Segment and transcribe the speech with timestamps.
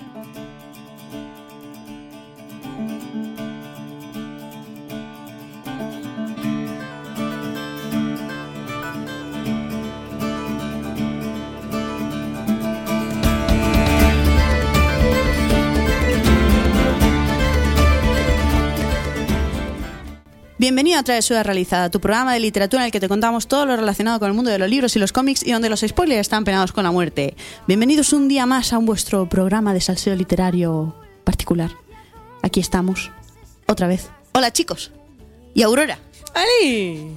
[0.00, 0.49] thank you
[20.60, 23.76] Bienvenido a Travesura Realizada, tu programa de literatura en el que te contamos todo lo
[23.76, 26.44] relacionado con el mundo de los libros y los cómics y donde los spoilers están
[26.44, 27.34] penados con la muerte.
[27.66, 30.94] Bienvenidos un día más a vuestro programa de salseo literario
[31.24, 31.70] particular.
[32.42, 33.10] Aquí estamos,
[33.66, 34.10] otra vez.
[34.34, 34.92] Hola chicos.
[35.54, 35.98] Y Aurora.
[36.34, 37.10] ¡Ali!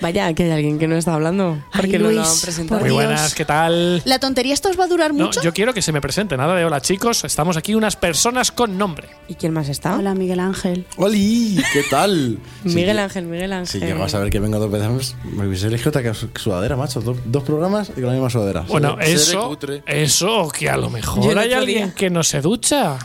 [0.00, 1.58] Vaya, que hay alguien que no está hablando.
[1.72, 2.80] Porque Ay, no lo Luis, han presentado.
[2.82, 4.02] Muy buenas, ¿qué tal?
[4.04, 5.40] ¿La tontería esto os va a durar No, mucho?
[5.42, 6.36] yo quiero que se me presente.
[6.36, 7.24] Nada de hola, chicos.
[7.24, 9.08] Estamos aquí unas personas con nombre.
[9.26, 9.96] ¿Y quién más está?
[9.96, 10.84] Hola Miguel Ángel.
[10.98, 11.62] ¡Oli!
[11.72, 12.38] ¿Qué tal?
[12.64, 13.80] Miguel Sí, Ángel, Miguel Ángel.
[13.80, 17.00] Si llegas a ver que vengo dos veces, me hubiese elegido otra que sudadera, macho.
[17.00, 18.60] Dos, dos programas y con la misma sudadera.
[18.68, 19.82] Bueno, Seré eso, cutre.
[19.86, 22.98] eso, que a lo mejor Yo hay alguien día- que no se ducha.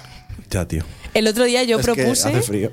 [0.49, 0.83] Ya, tío.
[1.13, 2.29] El otro día yo Es que propuse.
[2.29, 2.71] hace frío.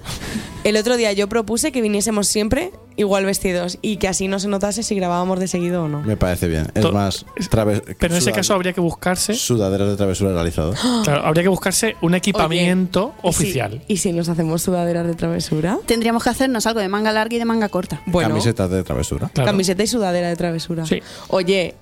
[0.64, 4.48] El otro día yo propuse que viniésemos siempre igual vestidos y que así no se
[4.48, 6.02] notase si grabábamos de seguido o no.
[6.02, 6.66] Me parece bien.
[6.74, 10.74] Es To- más, traves- Pero en ese caso habría que buscarse, Sudaderas de travesura realizado.
[11.04, 13.82] claro, habría que buscarse un equipamiento ¿Y si- oficial.
[13.88, 15.78] ¿Y si nos hacemos sudaderas de travesura?
[15.86, 18.02] Tendríamos que hacernos algo de manga larga y de manga corta.
[18.06, 19.30] Bueno, Camisetas de travesura.
[19.32, 19.46] Claro.
[19.50, 20.84] camiseta y sudadera de travesura.
[20.86, 21.00] Sí.
[21.28, 21.74] Oye,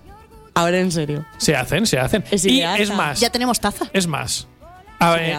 [0.54, 1.24] ahora en serio.
[1.38, 2.24] Se hacen, se hacen.
[2.30, 3.86] Es y es más, Ya tenemos taza.
[3.92, 4.46] es más.
[4.98, 5.30] A ver,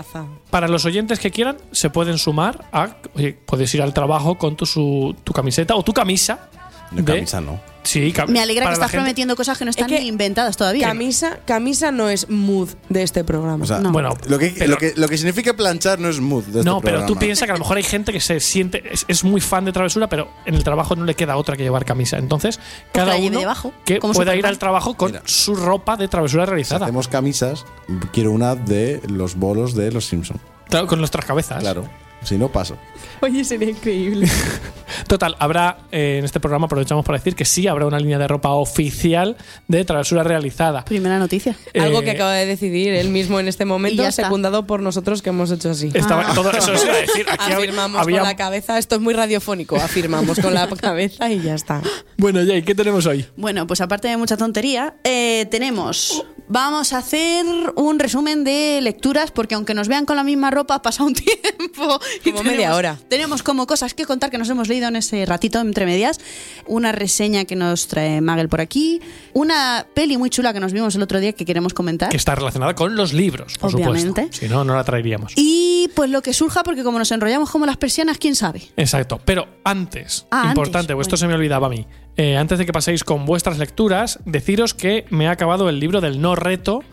[0.52, 2.90] para los oyentes que quieran, se pueden sumar a.
[3.16, 6.50] Oye, puedes ir al trabajo con tu, su- tu camiseta o tu camisa.
[6.92, 7.60] De- camisa no.
[7.88, 10.88] Sí, Me alegra que estás gente- prometiendo cosas que no están que ni inventadas todavía.
[10.88, 13.64] Camisa, camisa no es mood de este programa.
[13.64, 13.92] O sea, No.
[13.92, 16.64] Bueno, lo, que, pero- lo, que, lo que significa planchar no es mood de este
[16.70, 19.24] No, pero tú piensas que a lo mejor hay gente que se siente, es, es
[19.24, 22.18] muy fan de travesura, pero en el trabajo no le queda otra que llevar camisa.
[22.18, 22.60] Entonces,
[22.92, 25.24] cada la lleve uno debajo, que pueda ir al trabajo con Mira.
[25.26, 26.86] su ropa de travesura Si realizada.
[26.86, 27.66] hacemos camisas,
[28.12, 30.42] quiero una de los bolos de los Simpsons.
[30.70, 31.60] Claro, con nuestras cabezas.
[31.62, 31.88] Claro.
[32.24, 32.78] Si no, paso.
[33.22, 34.28] Oye, sería increíble.
[35.08, 38.28] Total, habrá eh, en este programa, aprovechamos para decir que sí habrá una línea de
[38.28, 39.38] ropa oficial
[39.68, 40.84] de travesura realizada.
[40.86, 41.56] Primera noticia.
[41.80, 44.24] Algo Eh, que acaba de decidir él mismo en este momento, ya está.
[44.24, 45.90] secundado por nosotros que hemos hecho así.
[45.94, 47.26] Estaba, todo eso a decir.
[47.30, 51.42] Aquí Afirmamos había- con la cabeza, esto es muy radiofónico, afirmamos con la cabeza y
[51.42, 51.82] ya está.
[52.18, 53.26] Bueno, Jay, ¿qué tenemos hoy?
[53.38, 56.26] Bueno, pues aparte de mucha tontería, eh, tenemos.
[56.50, 60.76] Vamos a hacer un resumen de lecturas, porque aunque nos vean con la misma ropa,
[60.76, 62.00] ha pasado un tiempo.
[62.24, 62.98] y Como media hora.
[63.10, 66.20] Tenemos como cosas que contar que nos hemos leído en ese ratito entre medias.
[66.66, 69.02] Una reseña que nos trae Magel por aquí.
[69.34, 72.10] Una peli muy chula que nos vimos el otro día que queremos comentar.
[72.10, 74.24] Que está relacionada con los libros, por Obviamente.
[74.24, 74.38] supuesto.
[74.46, 75.34] Si no, no la traeríamos.
[75.36, 78.62] Y pues lo que surja, porque como nos enrollamos como las persianas, quién sabe.
[78.78, 79.20] Exacto.
[79.26, 81.18] Pero antes, Ah, importante, antes, esto bueno.
[81.18, 81.86] se me olvidaba a mí.
[82.18, 86.02] Eh, antes de que paséis con vuestras lecturas, deciros que me ha acabado el libro
[86.02, 86.84] del no reto.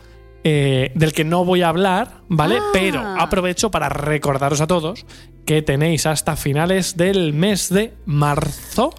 [0.47, 2.57] eh, del que no voy a hablar, ¿vale?
[2.59, 2.69] Ah.
[2.71, 5.03] Pero aprovecho para recordaros a todos
[5.45, 8.93] que tenéis hasta finales del mes de marzo.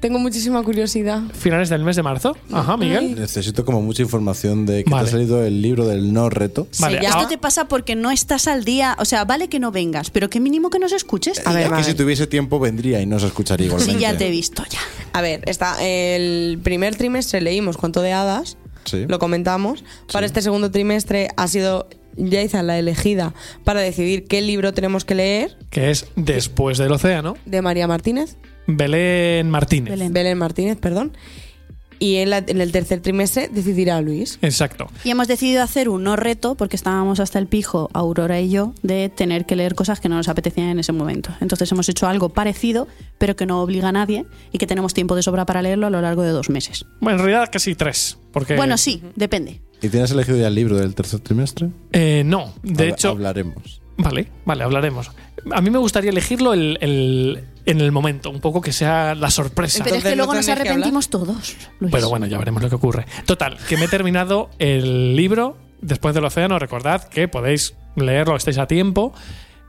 [0.00, 1.22] Tengo muchísima curiosidad.
[1.32, 2.36] Finales del mes de marzo.
[2.52, 3.16] Ajá, Miguel.
[3.18, 5.04] Necesito como mucha información de que Vale.
[5.04, 6.68] te ha salido el libro del no reto.
[6.78, 7.10] Vale, ya.
[7.12, 8.96] ah, Esto te pasa porque no estás al día.
[9.00, 11.44] O sea, vale que no vengas, pero qué mínimo que nos escuches.
[11.46, 13.94] A ver, es que si tuviese tiempo vendría y no se escucharía igualmente.
[13.94, 14.78] Sí, ya te he visto, ya.
[15.12, 19.06] A ver, está el primer trimestre leímos Cuento de Hadas, Sí.
[19.08, 19.84] lo comentamos.
[20.12, 23.34] Para este segundo trimestre ha sido Yaiza la elegida
[23.64, 27.36] para decidir qué libro tenemos que leer que es Después del Océano.
[27.44, 28.36] de María Martínez.
[28.66, 29.90] Belén Martínez.
[29.90, 30.12] Belén.
[30.12, 31.12] Belén Martínez, perdón.
[31.98, 34.38] Y en, la- en el tercer trimestre decidirá Luis.
[34.42, 34.88] Exacto.
[35.04, 38.74] Y hemos decidido hacer un no reto porque estábamos hasta el pijo, Aurora y yo,
[38.82, 41.30] de tener que leer cosas que no nos apetecían en ese momento.
[41.40, 42.88] Entonces hemos hecho algo parecido,
[43.18, 45.90] pero que no obliga a nadie y que tenemos tiempo de sobra para leerlo a
[45.90, 46.84] lo largo de dos meses.
[47.00, 48.18] Bueno, en realidad casi tres.
[48.32, 49.60] Porque, Bueno, sí, depende.
[49.80, 51.68] ¿Y tienes elegido ya el libro del tercer trimestre?
[51.92, 53.08] Eh, no, de Habla- hecho.
[53.10, 53.80] Hablaremos.
[53.96, 55.10] Vale, vale, hablaremos.
[55.52, 59.30] A mí me gustaría elegirlo el- el- en el momento, un poco que sea la
[59.30, 59.82] sorpresa.
[59.84, 61.56] Pero es que no luego nos arrepentimos todos.
[61.80, 61.92] Luis.
[61.92, 63.06] Pero bueno, ya veremos lo que ocurre.
[63.26, 66.58] Total, que me he terminado el libro después del océano.
[66.58, 69.12] Recordad que podéis leerlo, estáis a tiempo.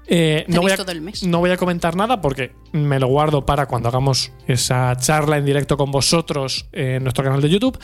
[0.08, 1.24] Eh, no, Tenéis voy a, todo el mes.
[1.24, 5.46] no voy a comentar nada porque me lo guardo para cuando hagamos esa charla en
[5.46, 7.80] directo con vosotros en nuestro canal de YouTube.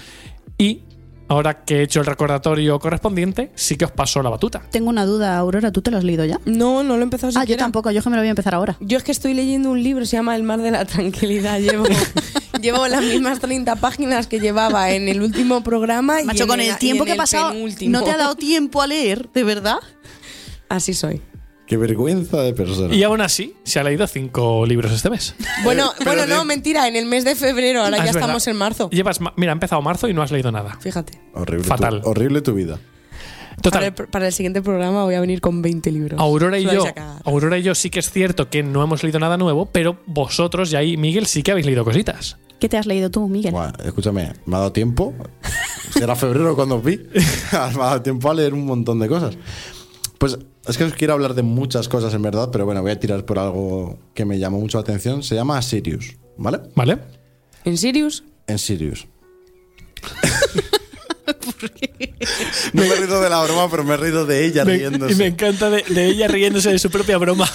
[0.57, 0.83] Y
[1.31, 4.61] ahora que he hecho el recordatorio correspondiente, sí que os paso la batuta.
[4.69, 6.39] Tengo una duda, Aurora, ¿tú te lo has leído ya?
[6.45, 7.63] No, no lo he empezado Ah, yo siquiera.
[7.63, 8.75] tampoco, yo que me lo voy a empezar ahora.
[8.81, 11.59] Yo es que estoy leyendo un libro, se llama El mar de la tranquilidad.
[11.61, 11.85] Llevo,
[12.61, 16.21] llevo las mismas 30 páginas que llevaba en el último programa.
[16.21, 17.97] y Macho, en con el tiempo y que ha pasado, penúltimo.
[17.97, 19.77] ¿no te ha dado tiempo a leer, de verdad?
[20.69, 21.21] Así soy.
[21.71, 22.93] Qué vergüenza de persona.
[22.93, 25.35] Y aún así, se ha leído cinco libros este mes.
[25.63, 28.13] Bueno, pero bueno, de- no, mentira, en el mes de febrero, ahora Ah, ya es
[28.15, 28.21] verdad.
[28.23, 28.89] estamos en marzo.
[28.89, 30.77] Llevas, ma- mira, ha empezado marzo y no has leído nada.
[30.81, 31.21] Fíjate.
[31.33, 32.01] Horrible, Fatal.
[32.01, 32.77] Tu, horrible tu vida.
[33.61, 33.71] Total.
[33.93, 36.19] Para el, para el siguiente programa voy a venir con 20 libros.
[36.19, 37.21] Aurora y Os vais yo, a cagar.
[37.23, 40.73] Aurora y yo sí que es cierto que no hemos leído nada nuevo, pero vosotros
[40.73, 42.37] y ahí Miguel sí que habéis leído cositas.
[42.59, 43.53] ¿Qué te has leído tú, Miguel?
[43.53, 45.13] Buah, escúchame, me ha dado tiempo.
[45.91, 46.97] Será febrero cuando os vi.
[47.53, 49.37] me ha dado tiempo a leer un montón de cosas.
[50.21, 50.37] Pues
[50.67, 53.25] es que os quiero hablar de muchas cosas en verdad, pero bueno, voy a tirar
[53.25, 55.23] por algo que me llamó mucho la atención.
[55.23, 56.59] Se llama Sirius, ¿vale?
[56.75, 56.99] ¿Vale?
[57.65, 58.23] ¿En Sirius?
[58.45, 59.07] En Sirius.
[62.73, 65.13] No me he reído de la broma, pero me he reído de ella Me- riéndose.
[65.13, 67.49] y me encanta de, de ella riéndose de su propia broma.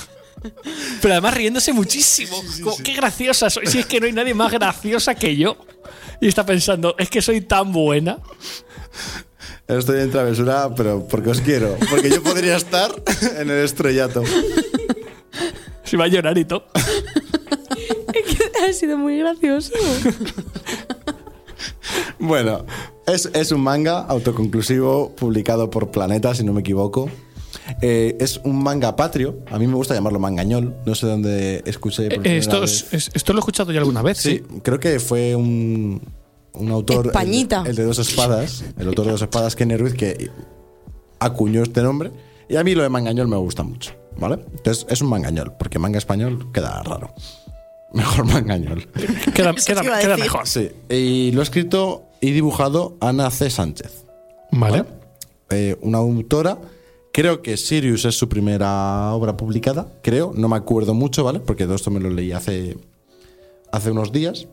[1.02, 2.36] Pero además riéndose muchísimo.
[2.62, 3.66] Como, Qué graciosa soy.
[3.66, 5.56] Si es que no hay nadie más graciosa que yo.
[6.20, 8.18] Y está pensando, es que soy tan buena.
[9.68, 11.76] Estoy en travesura, pero porque os quiero.
[11.90, 12.90] Porque yo podría estar
[13.38, 14.22] en el estrellato.
[15.84, 16.66] Se va a llorar y todo.
[18.68, 19.72] ha sido muy gracioso.
[22.18, 22.64] Bueno,
[23.06, 27.10] es, es un manga autoconclusivo publicado por Planeta, si no me equivoco.
[27.82, 29.40] Eh, es un manga patrio.
[29.50, 30.76] A mí me gusta llamarlo mangañol.
[30.86, 32.04] No sé dónde escuché.
[32.08, 32.86] por Eh, primera Esto, vez.
[32.92, 34.60] es- es- esto lo he escuchado ya alguna vez, Sí, sí.
[34.62, 36.00] creo que fue un,
[36.56, 37.06] un autor.
[37.06, 37.62] Españita.
[37.62, 38.64] El, el de dos espadas.
[38.78, 40.30] El autor de dos espadas, Kenny Ruiz, que
[41.18, 42.10] acuñó este nombre.
[42.48, 43.92] Y a mí lo de mangañol me gusta mucho.
[44.18, 44.38] ¿Vale?
[44.56, 47.12] Entonces es un mangañol, porque manga español queda raro.
[47.92, 48.86] Mejor mangañol.
[49.34, 49.52] Queda,
[50.16, 50.46] mejor.
[50.46, 50.70] Sí.
[50.88, 53.48] Y lo ha escrito y dibujado Ana C.
[53.48, 54.04] Sánchez.
[54.50, 54.84] Vale.
[55.50, 56.58] Eh, una autora.
[57.12, 59.86] Creo que Sirius es su primera obra publicada.
[60.02, 61.40] Creo, no me acuerdo mucho, ¿vale?
[61.40, 62.76] Porque todo esto me lo leí hace,
[63.72, 64.46] hace unos días.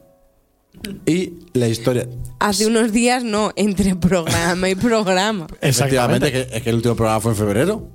[1.06, 2.08] Y la historia.
[2.40, 5.48] Hace unos días no, entre programa y programa.
[5.62, 6.32] Efectivamente, Exactamente.
[6.32, 7.90] que, es que el último programa fue en febrero.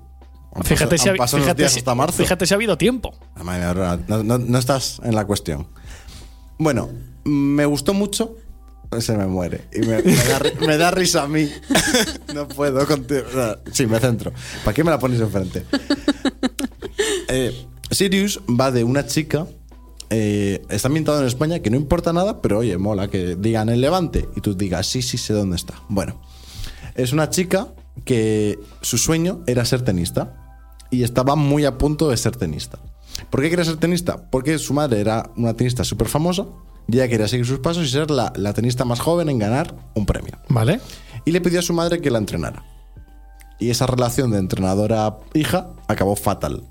[0.55, 2.17] Han Fíjate, pasado- si ha, han pasado unos fíjate, días si, hasta marzo.
[2.23, 3.15] fíjate si ha habido tiempo.
[4.09, 5.67] No, no- no estás en la cuestión.
[6.59, 6.89] Bueno,
[7.25, 8.37] me gustó mucho.
[9.01, 9.65] Se me muere.
[9.75, 11.47] Y me, me da, ri- me da risa a mí.
[12.35, 13.21] no puedo contigo.
[13.71, 14.33] Sí, me centro.
[14.65, 15.65] ¿Para qué me la pones enfrente?
[17.29, 19.47] Eh, Sirius va de una chica.
[20.11, 23.81] Eh, está ambientado en España, que no importa nada, pero oye, mola que digan el
[23.81, 25.75] levante y tú digas, sí, sí, sé dónde está.
[25.89, 26.21] Bueno,
[26.95, 27.69] es una chica
[28.05, 32.79] que su sueño era ser tenista y estaba muy a punto de ser tenista.
[33.31, 34.31] ¿Por qué quería ser tenista?
[34.31, 36.47] Porque su madre era una tenista súper famosa
[36.87, 39.75] y ella quería seguir sus pasos y ser la, la tenista más joven en ganar
[39.95, 40.39] un premio.
[40.49, 40.81] Vale.
[41.25, 42.65] Y le pidió a su madre que la entrenara.
[43.59, 46.63] Y esa relación de entrenadora-hija acabó fatal.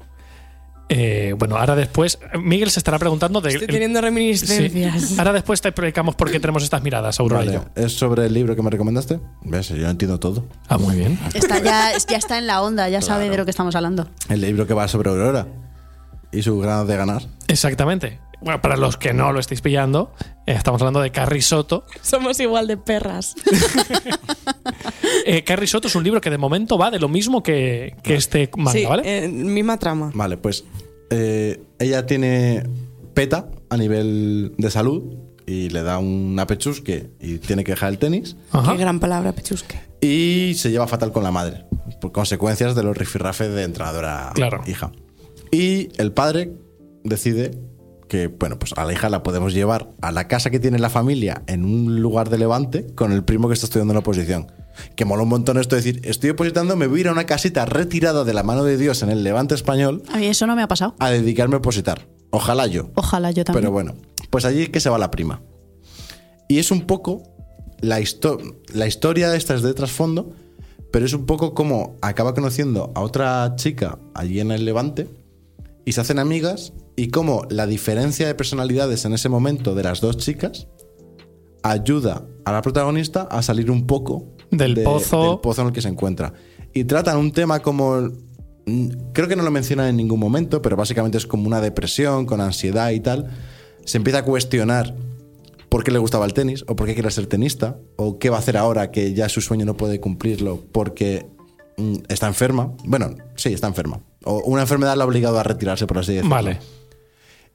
[0.89, 2.19] Eh, bueno, ahora después.
[2.39, 3.49] Miguel se estará preguntando de.
[3.49, 5.01] Estoy teniendo reminiscencias.
[5.01, 5.15] Sí.
[5.17, 7.83] Ahora después te explicamos por qué tenemos estas miradas, Aurora y Vale, yo.
[7.83, 9.19] ¿Es sobre el libro que me recomendaste?
[9.43, 9.69] ¿Ves?
[9.69, 10.45] Yo entiendo todo.
[10.69, 11.19] Ah, muy bien.
[11.33, 14.07] Está ya, ya está en la onda, ya sabe de lo que estamos hablando.
[14.29, 15.47] El libro que va sobre Aurora
[16.31, 17.23] y su ganas de ganar.
[17.47, 18.19] Exactamente.
[18.39, 20.13] Bueno, para los que no lo estéis pillando,
[20.45, 21.85] eh, estamos hablando de Carrie Soto.
[22.01, 23.35] Somos igual de perras.
[25.25, 28.15] Eh, Carrie Soto es un libro que de momento va de lo mismo que, que
[28.15, 29.25] este manga, sí, ¿vale?
[29.25, 30.11] eh, misma trama.
[30.13, 30.63] Vale, pues
[31.09, 32.63] eh, ella tiene
[33.13, 35.15] peta a nivel de salud
[35.45, 38.73] y le da una pechusque y tiene que dejar el tenis Ajá.
[38.73, 39.79] Qué gran palabra, Pechusque.
[40.01, 41.65] y se lleva fatal con la madre
[41.99, 44.61] por consecuencias de los rifirrafes de entrenadora Claro.
[44.67, 44.91] hija.
[45.51, 46.53] Y el padre
[47.03, 47.51] decide
[48.09, 50.89] que, bueno, pues a la hija la podemos llevar a la casa que tiene la
[50.89, 54.51] familia en un lugar de Levante con el primo que está estudiando en la oposición.
[54.95, 57.25] Que mola un montón esto de decir, estoy opositando, me voy a ir a una
[57.25, 60.55] casita retirada de la mano de Dios en el Levante español A mí eso no
[60.55, 60.95] me ha pasado.
[60.99, 62.07] a dedicarme a opositar.
[62.29, 62.91] Ojalá yo.
[62.95, 63.61] Ojalá yo también.
[63.61, 63.95] Pero bueno,
[64.29, 65.41] pues allí es que se va la prima.
[66.47, 67.23] Y es un poco
[67.81, 68.39] la, histo-
[68.73, 70.31] la historia esta es de trasfondo,
[70.91, 75.09] pero es un poco como acaba conociendo a otra chica allí en el Levante
[75.87, 80.01] y se hacen amigas y como la diferencia de personalidades en ese momento de las
[80.01, 80.67] dos chicas
[81.63, 85.29] ayuda a la protagonista a salir un poco Del pozo.
[85.29, 86.33] del pozo en el que se encuentra.
[86.73, 88.01] Y tratan un tema como
[88.65, 92.25] mm, creo que no lo mencionan en ningún momento, pero básicamente es como una depresión
[92.25, 93.29] con ansiedad y tal.
[93.85, 94.93] Se empieza a cuestionar
[95.69, 98.35] por qué le gustaba el tenis, o por qué quiere ser tenista, o qué va
[98.35, 101.27] a hacer ahora que ya su sueño no puede cumplirlo porque
[101.77, 102.73] mm, está enferma.
[102.83, 104.01] Bueno, sí, está enferma.
[104.23, 106.35] O una enfermedad la ha obligado a retirarse, por así decirlo.
[106.35, 106.59] Vale.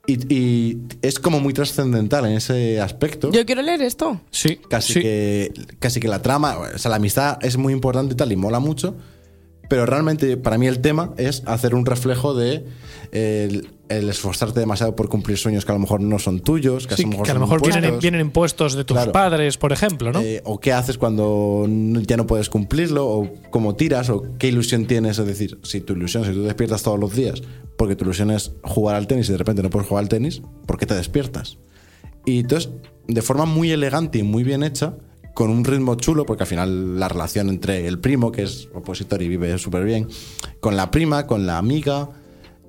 [0.07, 3.31] Y, y es como muy trascendental en ese aspecto.
[3.31, 4.21] Yo quiero leer esto.
[4.31, 4.59] Sí.
[4.69, 5.01] Casi, sí.
[5.01, 8.37] que, casi que la trama, o sea, la amistad es muy importante y tal, y
[8.37, 8.97] mola mucho.
[9.69, 12.67] Pero realmente para mí el tema es hacer un reflejo de
[13.13, 13.63] eh,
[13.97, 17.03] el, esforzarte demasiado por cumplir sueños que a lo mejor no son tuyos, que, Sí,
[17.03, 18.03] a lo mejor, que a lo mejor vienen, impuestos.
[18.03, 19.13] vienen impuestos de tus Claro.
[19.13, 20.21] padres, por ejemplo, ¿no?
[20.21, 21.67] Eh, o qué haces cuando
[22.07, 25.19] ya no puedes cumplirlo, o cómo tiras, o qué ilusión tienes.
[25.19, 27.43] Es decir, si tu ilusión, si tú despiertas todos los días
[27.77, 30.43] porque tu ilusión es jugar al tenis y de repente no puedes jugar al tenis,
[30.67, 31.59] ¿por qué te despiertas?
[32.25, 32.71] Y entonces,
[33.09, 34.95] de forma muy elegante y muy bien hecha,
[35.35, 39.23] con un ritmo chulo, porque al final la relación entre el primo, que es opositor
[39.23, 40.07] y vive súper bien,
[40.61, 42.11] con la prima, con la amiga,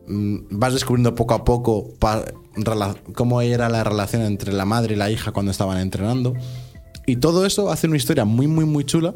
[0.07, 4.98] vas descubriendo poco a poco pa- rela- cómo era la relación entre la madre y
[4.98, 6.33] la hija cuando estaban entrenando.
[7.05, 9.13] Y todo eso hace una historia muy, muy, muy chula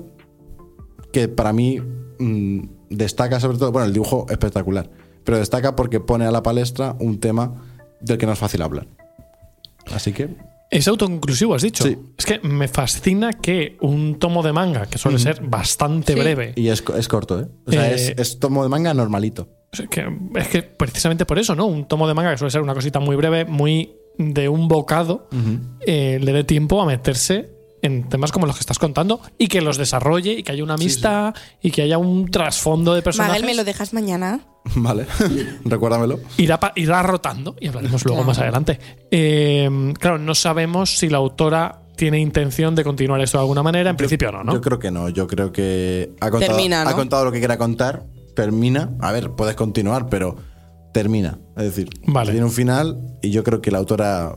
[1.11, 1.79] que para mí
[2.19, 4.89] mm, destaca sobre todo, bueno, el dibujo espectacular,
[5.23, 7.63] pero destaca porque pone a la palestra un tema
[8.01, 8.87] del que no es fácil hablar.
[9.93, 10.35] Así que
[10.69, 11.83] Es autoconclusivo, has dicho.
[11.85, 11.97] Sí.
[12.17, 16.19] Es que me fascina que un tomo de manga, que suele ser bastante Sí.
[16.19, 17.47] breve, Y es, es corto, ¿eh?
[17.65, 19.47] O sea, Eh, es, es tomo de manga normalito.
[19.71, 21.65] Es que, es que precisamente por eso, ¿no?
[21.65, 25.29] Un tomo de manga que suele ser una cosita muy breve, muy de un bocado,
[25.85, 29.61] eh, le dé tiempo a meterse en temas como los que estás contando y que
[29.61, 33.33] los desarrolle y que haya una amistad y que haya un trasfondo de personajes.
[33.35, 34.39] Magal, ¿me lo dejas mañana?
[34.75, 35.05] Vale,
[35.65, 36.19] recuérdamelo.
[36.37, 38.79] irá, irá rotando y hablaremos luego más adelante.
[39.11, 43.89] Eh, claro, no sabemos si la autora tiene intención de continuar esto de alguna manera.
[43.89, 44.53] En principio no, ¿no?
[44.53, 45.09] Yo creo que no.
[45.09, 46.89] Yo creo que ha contado, Termina, ¿no?
[46.89, 48.03] ha contado lo que quiera contar,
[48.37, 48.91] termina.
[49.01, 50.35] A ver, puedes continuar, pero
[50.93, 51.39] termina.
[51.57, 52.31] Es decir, Vale.
[52.31, 54.35] tiene un final y yo creo que la autora,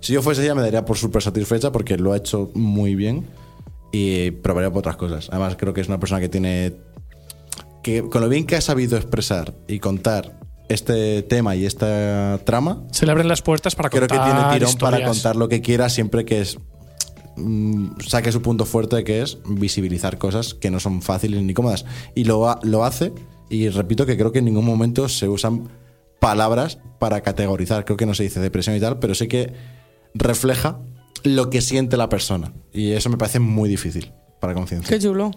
[0.00, 3.26] si yo fuese ella, me daría por súper satisfecha porque lo ha hecho muy bien
[3.92, 5.28] y probaría por otras cosas.
[5.30, 6.72] Además, creo que es una persona que tiene.
[7.82, 12.82] que con lo bien que ha sabido expresar y contar este tema y esta trama,
[12.92, 14.24] Se le abren las puertas para creo que tiene
[14.54, 15.08] tirón para historias.
[15.08, 16.58] contar lo que quiera siempre que es
[18.06, 22.24] saque su punto fuerte que es visibilizar cosas que no son fáciles ni cómodas y
[22.24, 23.12] lo, lo hace
[23.50, 25.68] y repito que creo que en ningún momento se usan
[26.20, 29.52] palabras para categorizar creo que no se dice depresión y tal pero sí que
[30.14, 30.78] refleja
[31.24, 35.30] lo que siente la persona y eso me parece muy difícil para conciencia Qué chulo.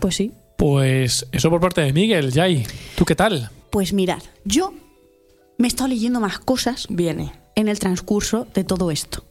[0.00, 0.32] Pues sí.
[0.56, 2.66] Pues eso por parte de Miguel, Jai.
[2.96, 3.50] ¿Tú qué tal?
[3.70, 4.72] Pues mirad, yo
[5.58, 7.32] me he estado leyendo más cosas Viene.
[7.54, 9.24] en el transcurso de todo esto.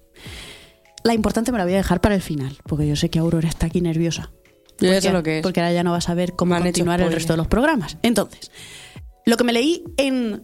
[1.05, 3.47] La importante me la voy a dejar para el final, porque yo sé que Aurora
[3.47, 4.31] está aquí nerviosa.
[4.79, 5.43] Yo ya Porque- sé lo que es.
[5.43, 7.97] Porque ahora ya no va a saber cómo continuar el resto de los programas.
[8.01, 8.51] Entonces,
[9.25, 10.43] lo que me leí en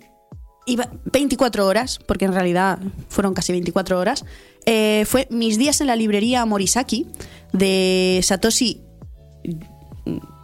[0.67, 4.23] iba- 24 horas, porque en realidad fueron casi 24 horas,
[4.67, 7.07] eh, fue Mis días en la librería Morisaki
[7.51, 8.81] de Satoshi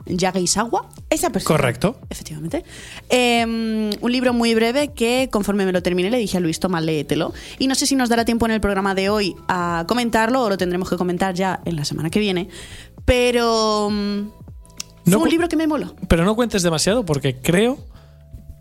[0.10, 0.90] Yageisawa.
[1.10, 1.58] Esa persona.
[1.58, 2.00] Correcto.
[2.10, 2.64] Efectivamente.
[3.10, 3.44] Eh,
[4.00, 7.34] un libro muy breve que conforme me lo terminé le dije a Luis, toma, léetelo.
[7.60, 10.50] Y no sé si nos dará tiempo en el programa de hoy a comentarlo o
[10.50, 12.50] lo tendremos que comentar ya en la semana que viene.
[13.06, 14.30] Pero mm,
[15.04, 15.96] fue No un libro que me moló.
[16.08, 17.78] Pero no cuentes demasiado porque creo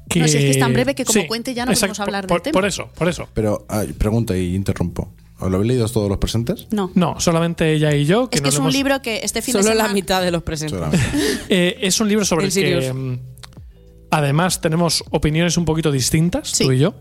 [0.09, 0.21] que.
[0.21, 2.27] No, si es que es tan breve que como cuente ya no exacto, podemos hablar
[2.27, 2.53] por, del tema.
[2.53, 3.29] Por eso, por eso.
[3.35, 6.67] pero ay, pregunto y interrumpo ¿os lo habéis leído todos los presentes?
[6.71, 6.91] No.
[6.95, 8.29] No, solamente ella y yo.
[8.31, 9.89] Que es que es un hemos- libro que este fin de Solo semana...
[9.89, 10.81] la mitad de los presentes.
[11.49, 13.19] Eh, es un libro sobre el que mm,
[14.11, 16.65] además tenemos opiniones un poquito distintas, Sí.
[16.65, 16.95] tú y yo.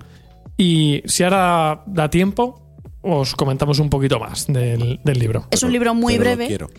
[0.57, 2.61] Y si ahora da tiempo,
[3.01, 5.47] os comentamos un poquito más del, del libro.
[5.51, 6.47] Es un libro muy Pero lo breve.
[6.47, 6.69] quiero.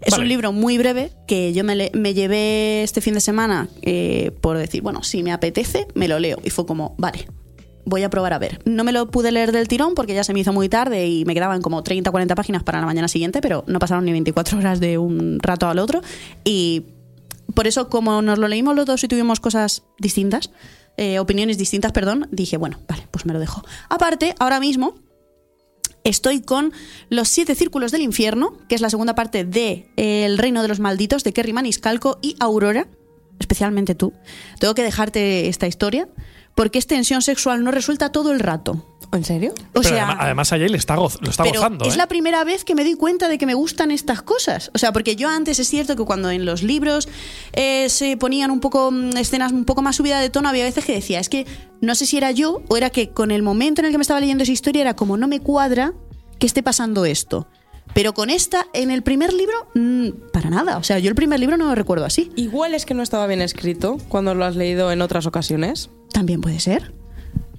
[0.00, 0.22] Es Vale.
[0.22, 4.56] un libro muy breve que yo me, me llevé este fin de semana eh, por
[4.56, 6.38] decir, bueno, si me apetece, me lo leo.
[6.44, 7.26] Y fue como, vale,
[7.88, 8.60] voy a probar a ver.
[8.64, 11.24] No me lo pude leer del tirón porque ya se me hizo muy tarde y
[11.24, 14.12] me quedaban como 30 o 40 páginas para la mañana siguiente, pero no pasaron ni
[14.12, 16.00] 24 horas de un rato al otro.
[16.44, 16.86] Y
[17.54, 20.50] por eso, como nos lo leímos los dos y tuvimos cosas distintas,
[20.96, 23.64] eh, opiniones distintas, perdón, dije, bueno, vale, pues me lo dejo.
[23.88, 24.94] Aparte, ahora mismo
[26.04, 26.72] estoy con
[27.08, 30.80] Los Siete Círculos del Infierno, que es la segunda parte de El Reino de los
[30.80, 32.88] Malditos, de Kerry Maniscalco y Aurora,
[33.38, 34.12] especialmente tú.
[34.58, 36.08] Tengo que dejarte esta historia,
[36.58, 38.84] porque es tensión sexual no resuelta todo el rato.
[39.12, 39.52] ¿En serio?
[39.52, 41.84] O Pero sea, además, además a le está goz- lo está pero gozando.
[41.84, 41.96] es ¿eh?
[41.96, 44.72] la primera vez que me doy cuenta de que me gustan estas cosas.
[44.74, 47.08] O sea, porque yo antes es cierto que cuando en los libros
[47.52, 50.84] eh, se ponían un poco mm, escenas un poco más subida de tono, había veces
[50.84, 51.46] que decía, es que
[51.80, 54.02] no sé si era yo o era que con el momento en el que me
[54.02, 55.92] estaba leyendo esa historia era como no me cuadra
[56.40, 57.46] que esté pasando esto.
[57.94, 60.76] Pero con esta, en el primer libro, mm, para nada.
[60.76, 62.32] O sea, yo el primer libro no lo recuerdo así.
[62.34, 65.88] Igual es que no estaba bien escrito cuando lo has leído en otras ocasiones.
[66.18, 66.92] También puede ser.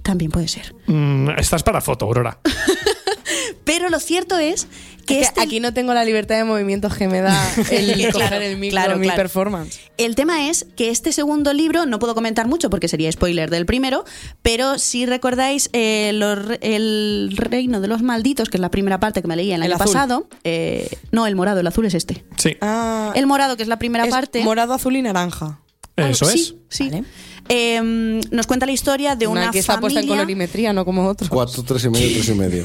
[0.02, 0.74] También puede ser.
[0.86, 2.38] Mm, estás para foto, Aurora.
[3.64, 4.66] Pero lo cierto es
[5.06, 7.34] que, Es este aquí no tengo la libertad de movimientos que me da
[7.70, 9.16] el coger el micro claro, en mi claro.
[9.22, 9.80] performance.
[9.96, 13.64] El tema es que este segundo libro, no puedo comentar mucho porque sería spoiler del
[13.64, 14.04] primero,
[14.42, 19.28] pero si recordáis eh, El Reino de los Malditos, que es la primera parte que
[19.28, 19.86] me leí el El año azul.
[19.86, 22.24] pasado, eh, no, el morado, el azul es este.
[22.36, 24.42] Sí, Ah, El morado, que es la primera es parte.
[24.44, 25.60] morado, azul y naranja.
[25.96, 26.54] eso sí, es.
[26.68, 26.90] Sí.
[26.90, 27.04] Vale.
[27.52, 30.22] Eh, nos cuenta la historia de una, que está puesta en familia.
[30.22, 31.28] colorimetría, no como otros.
[31.28, 32.64] Cuatro, tres y medio, tres y medio.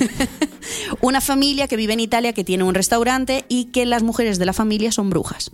[1.02, 4.46] una familia que vive en Italia, que tiene un restaurante y que las mujeres de
[4.46, 5.50] la familia son brujas.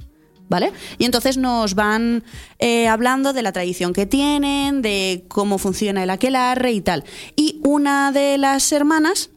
[0.50, 0.74] ¿Vale?
[0.98, 2.26] Y entonces nos van
[2.60, 7.06] eh, hablando de la tradición que tienen, de cómo funciona el aquelarre y tal.
[7.38, 9.30] Y una de las hermanas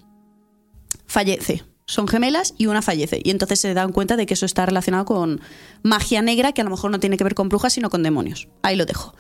[1.07, 3.21] fallece son gemelas y una fallece.
[3.23, 5.41] Y entonces se dan cuenta de que eso está relacionado con
[5.83, 8.49] magia negra, que a lo mejor no tiene que ver con brujas, sino con demonios.
[8.63, 9.15] Ahí lo dejo.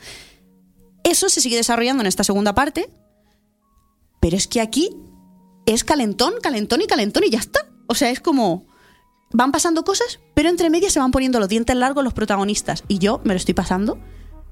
[1.05, 2.91] Eso se sigue desarrollando en esta segunda parte,
[4.21, 4.91] pero es que aquí
[5.67, 7.69] es calentón, calentón y calentón y ya está.
[7.87, 8.67] O sea, es como
[9.33, 12.85] van pasando cosas, pero entre medias se van poniendo los dientes largos los protagonistas.
[12.89, 13.99] Y yo me lo estoy pasando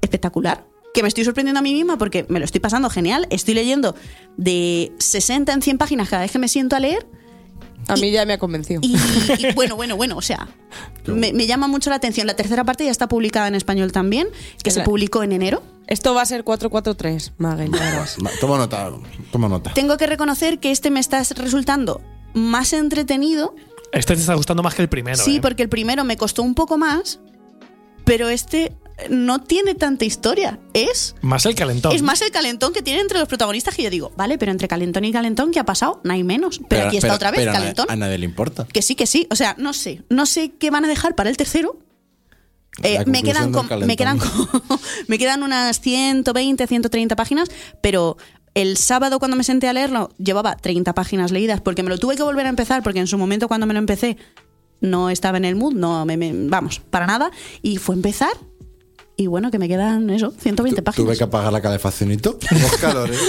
[0.01, 0.67] espectacular.
[0.93, 3.25] Que me estoy sorprendiendo a mí misma porque me lo estoy pasando genial.
[3.31, 3.95] Estoy leyendo
[4.37, 7.07] de 60 en 100 páginas cada vez que me siento a leer.
[7.87, 8.81] A mí Y- ya me ha convencido.
[8.83, 8.95] Y,
[9.39, 10.47] y bueno, bueno, bueno, o sea,
[11.05, 12.27] me, me llama mucho la atención.
[12.27, 14.27] La tercera parte ya está publicada en español también,
[14.63, 15.63] que se La- publicó en enero.
[15.87, 17.71] Esto va a ser 443, Magel,
[18.39, 18.89] Toma nota,
[19.31, 19.73] toma nota.
[19.73, 22.01] Tengo que reconocer que este me está resultando
[22.33, 23.53] más entretenido.
[23.91, 25.17] Este te está gustando más que el primero.
[25.17, 25.41] sí, ¿eh?
[25.41, 27.19] porque el primero me costó un poco más,
[28.05, 28.73] pero este
[29.09, 30.59] no tiene tanta historia.
[30.73, 31.93] Es Más el calentón.
[31.95, 34.67] Es más el calentón que tiene entre los protagonistas que yo digo, vale, pero entre
[34.67, 36.01] calentón y calentón, ¿qué ha pasado?
[36.03, 36.61] No hay menos.
[36.67, 37.85] Pero, aquí está pero- otra vez, pero calentón.
[37.89, 38.65] A, nadie le importa.
[38.71, 39.27] Que sí, que sí.
[39.29, 40.03] O sea, no sé.
[40.09, 41.77] No sé qué van a dejar para el tercero.
[42.81, 44.29] Eh, me, quedan con- me, quedan con-
[45.07, 47.49] me quedan unas 120, 130 páginas,
[47.81, 48.17] pero
[48.55, 52.15] el sábado cuando me senté a leerlo llevaba 30 páginas leídas porque me lo tuve
[52.15, 54.17] que volver a empezar porque en su momento cuando me lo empecé
[54.81, 57.29] no estaba en el mood, no me, me- vamos, para nada.
[57.61, 58.31] Y fue empezar
[59.15, 61.05] y bueno, que me quedan eso, 120 Tu- páginas.
[61.07, 62.39] Tuve que apagar la calefaccionito.
[62.51, 63.19] Los calores.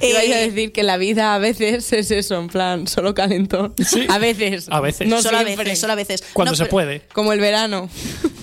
[0.00, 3.74] A Eh, decir que la vida a veces es eso, en plan, solo calentón.
[3.84, 4.06] Sí.
[4.08, 4.66] A veces.
[4.70, 5.08] A veces.
[5.08, 6.22] No solo a veces, solo a veces.
[6.32, 7.00] Cuando No, se pero- puede.
[7.12, 7.88] Como el verano.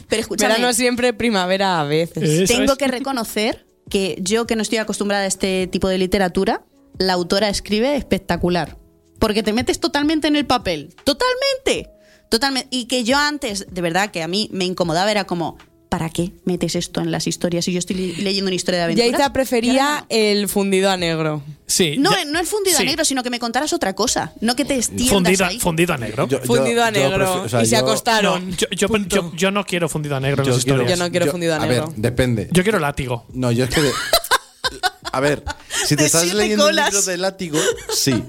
[0.10, 2.48] Pero escúchame, Verano siempre, primavera a veces.
[2.50, 2.78] Tengo es.
[2.78, 6.64] que reconocer que yo que no estoy acostumbrada a este tipo de literatura,
[6.98, 8.78] la autora escribe espectacular.
[9.20, 10.96] Porque te metes totalmente en el papel.
[11.04, 11.92] Totalmente.
[12.30, 12.68] Totalmente.
[12.72, 15.58] Y que yo antes, de verdad, que a mí me incomodaba, era como,
[15.92, 19.12] ¿para qué metes esto en las historias si yo estoy leyendo una historia de aventuras?
[19.12, 21.44] Yaiza prefería el fundido a negro.
[21.68, 21.98] Sí.
[22.00, 22.84] No, ya- no el fundido sí.
[22.84, 24.32] a negro, sino que me contaras otra cosa.
[24.40, 25.60] No que te extiendas Fundido, ahí.
[25.60, 26.30] fundido a negro.
[26.30, 27.18] Yo- yo- Fundido a yo negro.
[27.18, 28.52] prefiero- o sea, y se no, acostaron.
[28.56, 30.98] yo, yo- yo- yo no quiero fundido a negro en Yo las quiero- historias.
[30.98, 31.88] Yo no quiero fundido a A negro.
[31.88, 32.48] ver, depende.
[32.54, 33.26] Yo quiero látigo.
[33.34, 33.82] No, yo es que.
[33.82, 33.92] de-
[35.12, 35.44] a ver,
[35.86, 36.88] si te De estás leyendo colas.
[36.88, 37.60] un libro de látigo,
[37.94, 38.24] sí.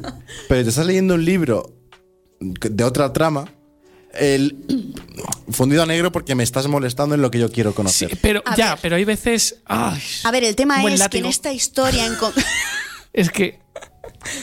[0.49, 1.73] Pero te estás leyendo un libro
[2.41, 3.49] de otra trama,
[4.15, 4.57] el
[5.51, 8.19] fundido a negro porque me estás molestando en lo que yo quiero Sí, conocer.
[8.21, 8.79] pero A ya, ver.
[8.83, 9.57] pero hay veces.
[9.67, 12.07] ay, A ver, el tema es que en esta historia...
[12.07, 12.15] en
[13.13, 13.61] Es que.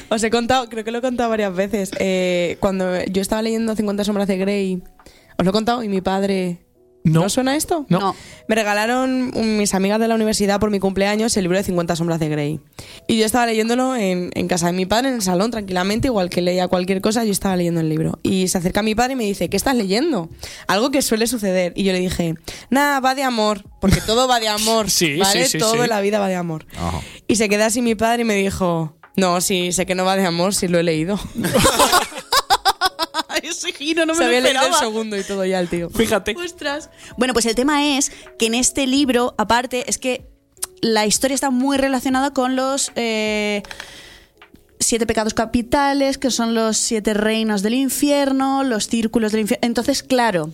[0.10, 1.92] Os he contado, creo que lo he contado varias veces.
[2.00, 4.84] eh, cuando yo estaba leyendo 50 sombras de Grey,
[5.38, 6.66] os lo he contado y mi padre...
[7.12, 7.22] No.
[7.22, 7.86] ¿No suena esto?
[7.90, 8.00] No.
[8.00, 8.16] No.
[8.48, 12.20] Me regalaron mis amigas de la universidad por mi cumpleaños el libro de 50 sombras
[12.20, 12.60] de Grey.
[13.08, 16.30] Y yo estaba leyéndolo en, en casa de mi padre, en el salón, tranquilamente, igual
[16.30, 18.20] que leía cualquier cosa, yo estaba leyendo el libro.
[18.24, 20.30] Y se acerca mi padre y me dice, ¿qué estás leyendo?
[20.68, 21.74] Algo que suele suceder.
[21.76, 22.36] Y yo le dije,
[22.70, 24.90] nada, va de amor, porque todo va de amor.
[25.00, 25.46] Sí, ¿vale?
[25.46, 25.80] sí, sí, Todo sí.
[25.80, 26.66] en la vida va de amor.
[26.78, 27.00] Ajá.
[27.28, 30.16] Y se queda así mi padre y me dijo, no, sí, sé que no va
[30.16, 31.20] de amor, sí lo he leído.
[33.50, 34.80] Ese giro no Se me lo había leído el esperaba.
[34.92, 35.90] segundo y todo ya el tío.
[35.90, 36.36] Fíjate.
[36.38, 36.90] Ostras.
[37.18, 40.28] Bueno, pues el tema es que en este libro, aparte, es que
[40.82, 43.64] la historia está muy relacionada con los eh,
[44.80, 49.66] siete pecados capitales, que son los siete reinos del infierno, los círculos del infierno.
[49.68, 50.52] Entonces, claro,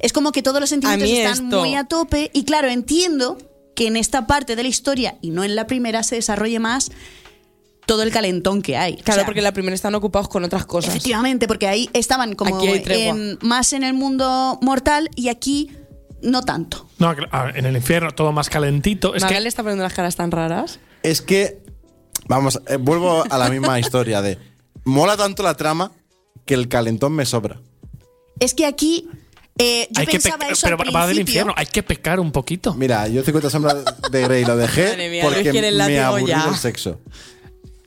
[0.00, 2.30] es como que todos los sentimientos están esto- muy a tope.
[2.32, 3.38] Y claro, entiendo
[3.76, 6.90] que en esta parte de la historia, y no en la primera, se desarrolle más
[7.88, 8.92] todo el calentón que hay.
[8.92, 10.90] O Claro, sea, porque en la primera están ocupados con otras cosas.
[10.94, 15.70] Efectivamente, porque ahí estaban como en- más en el mundo mortal y aquí
[16.22, 16.86] no tanto.
[16.98, 17.14] No,
[17.54, 19.14] en el infierno todo más calentito.
[19.14, 20.78] Es Magal que le está poniendo las caras tan raras.
[21.02, 21.62] Es que,
[22.28, 24.38] vamos, eh, vuelvo a la misma historia de.
[24.84, 25.90] Mola tanto la trama
[26.44, 27.60] que el calentón me sobra.
[28.40, 29.08] Es que aquí
[29.58, 31.52] eh, yo hay que pensaba pecar, eso pero al va del infierno.
[31.56, 32.74] Hay que pecar un poquito.
[32.74, 33.76] Mira, yo 50 sombras
[34.10, 36.44] de Grey lo dejé mía, porque el me látigo aburrí ya.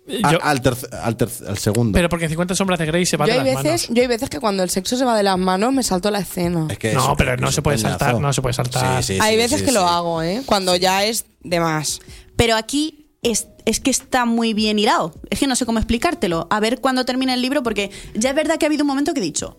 [0.07, 0.31] Del sexo.
[0.31, 0.49] Yo- A-
[1.05, 1.95] al, al segundo.
[1.95, 3.87] pero porque en 50 sombras de Grey se va Yo de las veces, manos.
[3.89, 6.19] yo hay veces que cuando el sexo se va de las manos me salto la
[6.19, 6.67] escena.
[6.69, 9.03] Es que No, eso- pero no se puede saltar, no se puede saltar.
[9.03, 10.41] Sí, sí, hay sí, veces sí, que lo hago, ¿eh?
[10.45, 11.99] Cuando ya es de más.
[12.35, 15.13] Pero aquí es, es que está muy bien hilado.
[15.29, 16.47] Es que no sé cómo explicártelo.
[16.49, 19.13] A ver cuándo termina el libro, porque ya es verdad que ha habido un momento
[19.13, 19.57] que he dicho,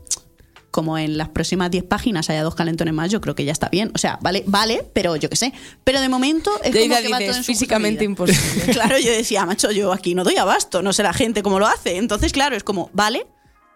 [0.73, 3.69] como en las próximas 10 páginas haya dos calentones más, yo creo que ya está
[3.69, 3.93] bien.
[3.95, 5.53] O sea, vale, vale, pero yo qué sé.
[5.85, 8.65] Pero de momento es como que va todo en su físicamente imposible.
[8.73, 11.67] claro, yo decía, macho, yo aquí no doy abasto, no sé la gente cómo lo
[11.67, 11.99] hace.
[11.99, 13.27] Entonces, claro, es como, vale,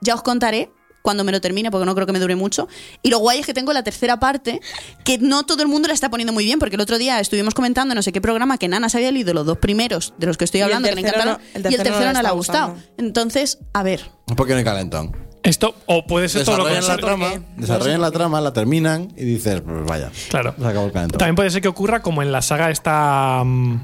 [0.01, 0.71] ya os contaré
[1.03, 2.67] cuando me lo termine, porque no creo que me dure mucho.
[3.03, 4.61] Y lo guay es que tengo la tercera parte,
[5.05, 7.55] que no todo el mundo la está poniendo muy bien, porque el otro día estuvimos
[7.55, 10.27] comentando en no sé qué programa que Nana se había leído los dos primeros de
[10.27, 12.13] los que estoy hablando, que le tercero encantaron, no- el y el tercero no le
[12.15, 12.77] no le ha gustado.
[12.97, 15.26] Entonces, a ver, ¿Por qué no hay calentón?
[15.47, 17.29] Esto, o puede ser todo lo Desarrollan la contrario.
[17.41, 20.11] trama, desarrollan la trama, la terminan y dices, pues vaya.
[20.29, 20.55] Claro.
[20.59, 21.19] Se acabó el calentón.
[21.19, 23.81] También puede ser que ocurra como en la saga esta mm,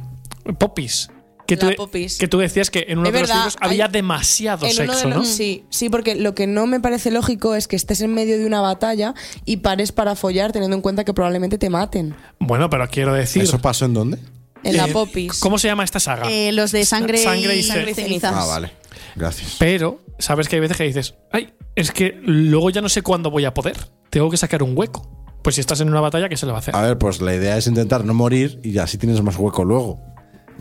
[0.59, 1.09] Popis,
[1.47, 2.19] Que tú, La popis.
[2.19, 5.15] que tú decías que en uno Es de los libros había hay- demasiado sexo, de
[5.15, 5.25] ¿no?
[5.25, 8.47] Sí, sí, porque lo que no me parece lógico es que estés en medio de
[8.47, 12.15] una batalla y pares para follar teniendo en cuenta que probablemente te maten.
[12.41, 13.43] Bueno, pero quiero decir.
[13.43, 14.19] ¿Eso pasó en dónde?
[14.65, 15.39] En la eh, popis.
[15.41, 16.31] ¿Cómo se llama esta saga?
[16.31, 18.33] Eh, los de sangre, Sangre y y, ce- cenizas.
[18.35, 18.71] Ah, vale.
[19.17, 19.57] Gracias.
[19.59, 23.31] Pero, sabes que hay veces que dices, ay, es que luego ya no sé cuándo
[23.31, 23.77] voy a poder.
[24.11, 25.09] Tengo que sacar un hueco.
[25.43, 26.77] Pues si estás en una batalla, ¿qué se le va a hacer?
[26.77, 30.01] A ver, pues la idea es intentar no morir y así tienes más hueco luego.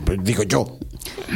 [0.04, 0.78] Pues digo yo.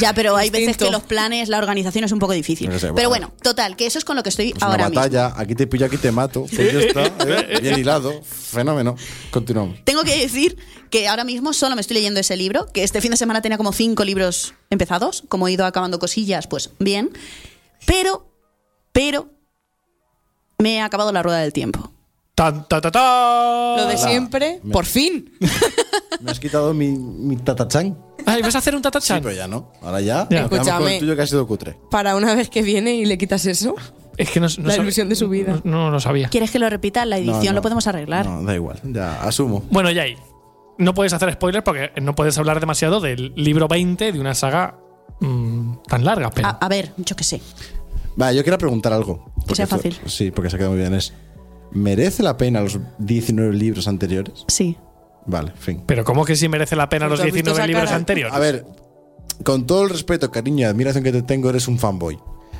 [0.00, 2.68] Ya, pero hay veces que los planes, la organización es un poco difícil.
[2.68, 3.28] No sé, pero bueno.
[3.28, 5.00] bueno, total, que eso es con lo que estoy Pues ahora una mismo.
[5.00, 6.46] batalla, aquí te pillo, aquí te mato.
[6.52, 7.58] Pues ya está, ¿eh?
[7.62, 8.12] Bien hilado.
[8.24, 8.96] Fenómeno.
[9.30, 9.78] Continuamos.
[9.84, 10.56] Tengo que decir
[10.90, 13.58] que ahora mismo solo me estoy leyendo ese libro, que este fin de semana tenía
[13.58, 17.10] como cinco libros empezados, como he ido acabando cosillas, pues bien.
[17.86, 18.26] Pero,
[18.92, 19.28] pero,
[20.58, 21.92] me he acabado la rueda del tiempo.
[22.34, 23.74] ¡Tan, ta, ta, ta!
[23.78, 25.32] Lo de siempre, Me- por fin.
[26.20, 27.96] Me has quitado mi, mi tatachán.
[28.26, 29.22] Ay, ¿vas a hacer un Sí, tatachan?
[29.22, 29.72] pero ya no.
[29.82, 30.26] Ahora ya.
[30.30, 30.48] Ya.
[30.48, 30.94] con Escúchame.
[30.94, 31.76] el tuyo que ha sido cutre.
[31.90, 33.74] Para una vez que viene y le quitas eso.
[34.16, 35.60] es que no, no La ilusión de su vida.
[35.64, 36.28] No, no lo sabía.
[36.28, 37.04] ¿Quieres que lo repita?
[37.06, 37.52] La edición No, no.
[37.54, 38.26] lo podemos arreglar.
[38.26, 38.80] No, da igual.
[38.84, 39.62] Ya, asumo.
[39.70, 40.16] Bueno, ya ahí.
[40.78, 44.74] No puedes hacer spoilers porque no puedes hablar demasiado del libro 20 de una saga
[45.20, 46.30] mm, tan larga.
[46.30, 47.40] Pero A, a ver, yo qué sé.
[48.20, 49.24] Va, yo quiero preguntar algo.
[49.36, 49.98] Porque sea esto- fácil.
[50.06, 50.94] sí, porque se ha quedado muy bien.
[50.94, 51.12] Es,
[51.72, 54.44] ¿Merece la pena los 19 libros anteriores?
[54.48, 54.76] Sí.
[55.26, 55.82] Vale, fin.
[55.86, 57.96] Pero ¿cómo que sí merece la pena ¿Tú los has visto 19 esa libros cara?
[57.96, 58.34] anteriores?
[58.34, 58.64] A ver,
[59.42, 62.18] con todo el respeto, cariño y admiración que te tengo, eres un fanboy.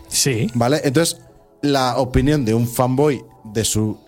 [0.08, 0.50] Sí.
[0.54, 0.80] ¿Vale?
[0.84, 1.20] Entonces,
[1.62, 3.98] la opinión de un fanboy de su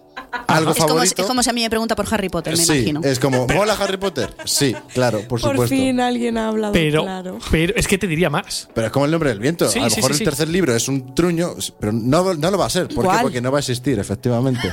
[0.47, 1.23] algo Es como, favorito.
[1.23, 3.01] es como si a mí me pregunta por Harry Potter, me sí, imagino.
[3.05, 4.35] es como, ¿mola Harry Potter?
[4.45, 5.69] Sí, claro, por, Por supuesto.
[5.75, 7.39] fin alguien ha hablado Pero, claro.
[7.51, 8.69] pero es que te diría más.
[8.75, 9.69] Pero es como el nombre del viento.
[9.69, 10.25] Sí, a lo sí, mejor sí, el sí.
[10.25, 12.89] tercer libro es un truño, pero no, no lo va a ser.
[12.89, 13.17] ¿Por qué?
[13.23, 14.71] Porque no va a existir, efectivamente.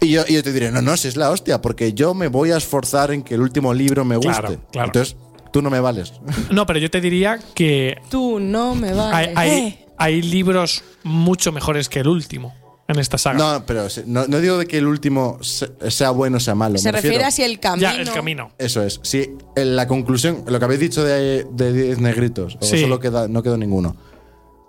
[0.00, 2.26] Y yo, y yo te diré, no, no, si es la hostia, porque yo me
[2.28, 4.32] voy a esforzar en que el último libro me guste.
[4.32, 4.86] Claro, claro.
[4.88, 5.16] Entonces,
[5.52, 6.12] tú no me vales.
[6.50, 9.14] No, pero yo te diría que Tú no me vales.
[9.36, 9.86] hay, hay- Eh.
[9.98, 12.52] hay libros mucho mejores que el último
[12.92, 13.38] en esta saga.
[13.38, 16.78] No, pero no, no digo de que el último se- sea bueno o sea malo.
[16.78, 17.82] Se me refiere refiero- a si el camino.
[17.90, 18.52] ya, el camino.
[18.58, 19.00] Eso es.
[19.02, 22.80] Si en la conclusión, lo que habéis dicho de de 10 negritos, o Sí.
[22.80, 23.96] solo queda, no quedó ninguno.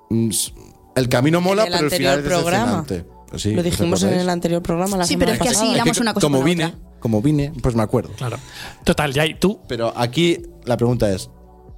[0.09, 0.29] Mm,
[0.95, 2.81] El camino mola, En el pero el final es programa.
[2.87, 3.13] decepcionante.
[3.35, 4.95] Sí, Lo ¿os dijimos en el anterior programa.
[4.97, 5.73] La Sí, pero es que así pasada.
[5.73, 6.79] hilamos que una cosa como con vine, otra.
[6.99, 8.11] como vine, pues me acuerdo.
[8.15, 8.37] Claro.
[8.83, 9.59] Total, ya y tú.
[9.67, 11.31] Pero aquí la pregunta es,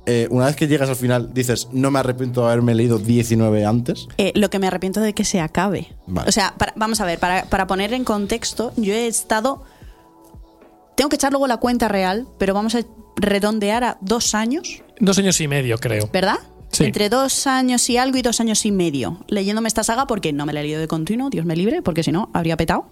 [0.05, 3.65] eh, una vez que llegas al final, dices, no me arrepiento de haberme leído 19
[3.65, 4.07] antes.
[4.17, 5.93] Eh, lo que me arrepiento de que se acabe.
[6.07, 6.29] Vale.
[6.29, 9.63] O sea, para- vamos a ver, para, para poner en contexto, yo he estado.
[10.95, 12.81] Tengo que echar luego la cuenta real, pero vamos a
[13.17, 16.09] redondear a dos años, Dos años y medio, creo.
[16.13, 16.37] ¿verdad?
[16.71, 16.85] Sí.
[16.85, 20.45] Entre dos años y algo y dos años y medio, leyéndome esta saga porque no
[20.45, 22.91] me la he leído de continuo, Dios me libre, porque si no, habría petado.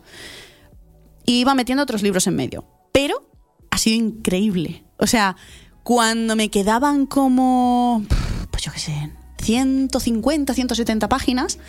[1.26, 2.66] Y iba metiendo otros libros en medio.
[2.92, 3.30] Pero
[3.72, 4.84] ha sido increíble.
[4.98, 5.36] O sea,
[5.84, 8.04] cuando me quedaban como,
[8.52, 11.60] pues yo qué sé, 150, 170 páginas,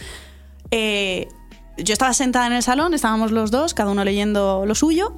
[0.70, 1.28] eh,
[1.76, 5.14] yo estaba sentada en el salón, estábamos los dos, cada uno leyendo lo suyo.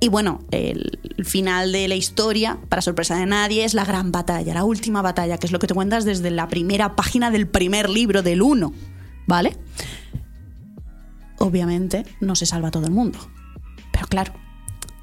[0.00, 4.52] Y bueno, el final de la historia, para sorpresa de nadie, es la gran batalla,
[4.52, 7.88] la última batalla, que es lo que te cuentas desde la primera página del primer
[7.88, 8.72] libro del 1,
[9.28, 9.56] ¿vale?
[11.38, 13.18] Obviamente no se salva todo el mundo.
[13.92, 14.32] Pero claro,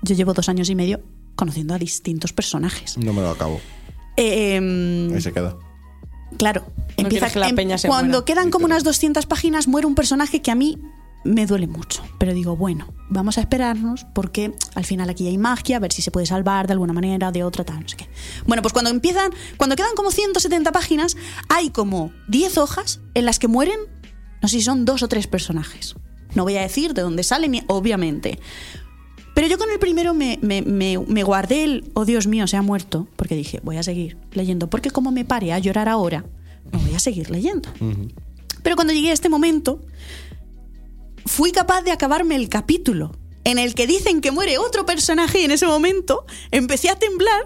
[0.01, 1.01] yo llevo dos años y medio
[1.39, 2.97] conociendo a distintos personajes.
[2.97, 3.59] No me lo acabo.
[4.17, 5.55] Eh, em, Ahí se queda.
[6.37, 6.65] Claro,
[6.97, 8.25] empieza que la em- peña se cuando muera.
[8.25, 10.77] quedan como unas 200 páginas muere un personaje que a mí
[11.23, 15.77] me duele mucho, pero digo, bueno, vamos a esperarnos porque al final aquí hay magia,
[15.77, 18.09] a ver si se puede salvar de alguna manera, de otra tal, no sé qué.
[18.45, 21.17] Bueno, pues cuando empiezan, cuando quedan como 170 páginas,
[21.49, 23.79] hay como 10 hojas en las que mueren,
[24.41, 25.95] no sé si son dos o tres personajes.
[26.35, 28.39] No voy a decir de dónde salen, ni- obviamente.
[29.39, 32.57] Pero yo con el primero me, me- me- me guardé el, oh Dios mío, se
[32.57, 36.25] ha muerto, porque dije, voy a seguir leyendo, porque como me pare a llorar ahora,
[36.73, 37.69] no voy a seguir leyendo.
[38.63, 39.79] Pero cuando llegué a este momento,
[41.25, 45.45] fui capaz de acabarme el capítulo en el que dicen que muere otro personaje y
[45.45, 47.43] en ese momento empecé a temblar.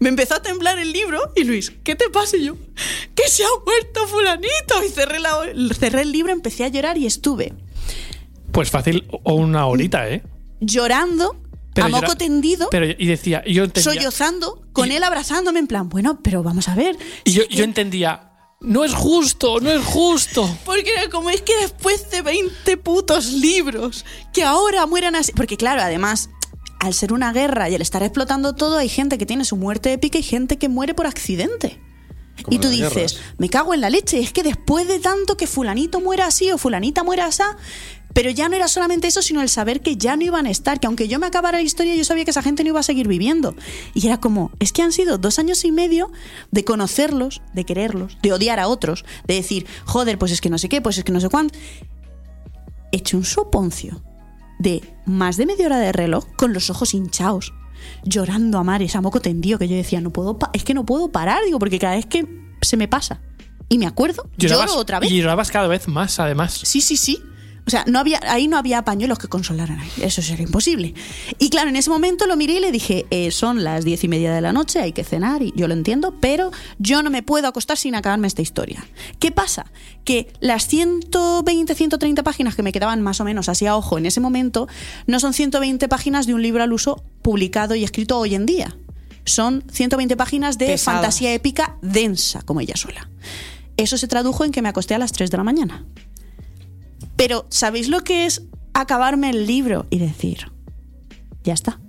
[0.00, 2.36] Me empezó a temblar el libro y Luis, ¿qué te pasa?
[2.36, 2.56] Y yo,
[3.14, 4.84] que se ha muerto fulanito.
[4.86, 5.38] Y cerré, la-
[5.78, 7.54] cerré el libro, empecé a llorar y estuve
[8.52, 10.22] Pues fácil, o una horita, ¿eh?
[10.66, 11.36] Llorando,
[11.74, 13.92] Pero a yo moco tendido, Pero y decía, yo entendía.
[13.92, 16.96] sollozando, con Y- él abrazándome en plan, bueno, pero vamos a ver.
[17.24, 20.48] Y yo, entendía, no es justo, no es justo.
[20.64, 25.32] Porque era como es que después de 20 putos libros, que ahora mueran así.
[25.32, 26.30] Porque claro, además,
[26.78, 29.92] al ser una guerra y al estar explotando todo, hay gente que tiene su muerte
[29.92, 31.80] épica y gente que muere por accidente.
[32.44, 33.16] Como y tú dices, guerras.
[33.38, 36.56] me cago en la leche, es que después de tanto que fulanito muera así o
[36.58, 37.42] fulanita muera así,
[38.14, 40.80] pero ya no era solamente eso, sino el saber que ya no iban a estar,
[40.80, 42.82] que aunque yo me acabara la historia, yo sabía que esa gente no iba a
[42.82, 43.54] seguir viviendo.
[43.94, 46.10] Y era como, es que han sido dos años y medio
[46.50, 50.58] de conocerlos, de quererlos, de odiar a otros, de decir, joder, pues es que no
[50.58, 51.58] sé qué, pues es que no sé cuánto.
[52.92, 54.02] He hecho un soponcio
[54.58, 57.52] de más de media hora de reloj con los ojos hinchados,
[58.04, 61.10] llorando a mares, a moco tendido, que yo decía, no puedo, es que no puedo
[61.10, 62.26] parar, digo, porque cada vez que
[62.60, 63.20] se me pasa
[63.68, 65.10] y me acuerdo, Llorabas- lloro otra vez.
[65.10, 66.60] Y llorabas cada vez más, además.
[66.64, 67.18] Sí, sí, sí.
[67.64, 69.90] O sea, no había, ahí no había pañuelos que consolaran ahí.
[70.00, 70.94] Eso sería imposible.
[71.38, 74.08] Y claro, en ese momento lo miré y le dije, eh, son las diez y
[74.08, 77.22] media de la noche, hay que cenar, y yo lo entiendo, pero yo no me
[77.22, 78.84] puedo acostar sin acabarme esta historia.
[79.20, 79.66] ¿Qué pasa?
[80.04, 84.06] Que las 120, 130 páginas que me quedaban más o menos así a ojo en
[84.06, 84.66] ese momento,
[85.06, 88.76] no son 120 páginas de un libro al uso publicado y escrito hoy en día.
[89.24, 93.08] Son 120 páginas de fantasía épica densa, como ella sola.
[93.76, 95.84] Eso se tradujo en que me acosté a las 3 de la mañana.
[97.22, 98.42] Pero, ¿sabéis lo que es
[98.74, 100.50] acabarme el libro y decir,
[101.44, 101.80] ya está?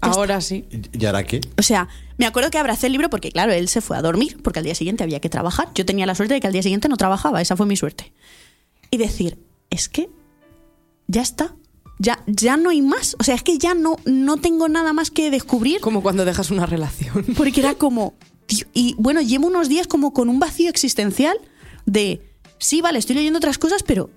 [0.00, 0.66] Ahora sí.
[0.70, 1.40] ¿Y y ahora qué?
[1.58, 4.40] O sea, me acuerdo que abracé el libro porque, claro, él se fue a dormir,
[4.40, 5.70] porque al día siguiente había que trabajar.
[5.74, 8.12] Yo tenía la suerte de que al día siguiente no trabajaba, esa fue mi suerte.
[8.92, 9.36] Y decir,
[9.68, 10.08] es que
[11.08, 11.56] ya está.
[11.98, 13.16] Ya, ya no hay más.
[13.18, 15.80] O sea, es que ya no, no tengo nada más que descubrir.
[15.80, 17.24] Como cuando dejas una relación.
[17.36, 18.14] Porque era como.
[18.46, 21.36] tío, y bueno, llevo unos días como con un vacío existencial
[21.84, 22.29] de.
[22.60, 24.10] Sí, vale, estoy leyendo otras cosas, pero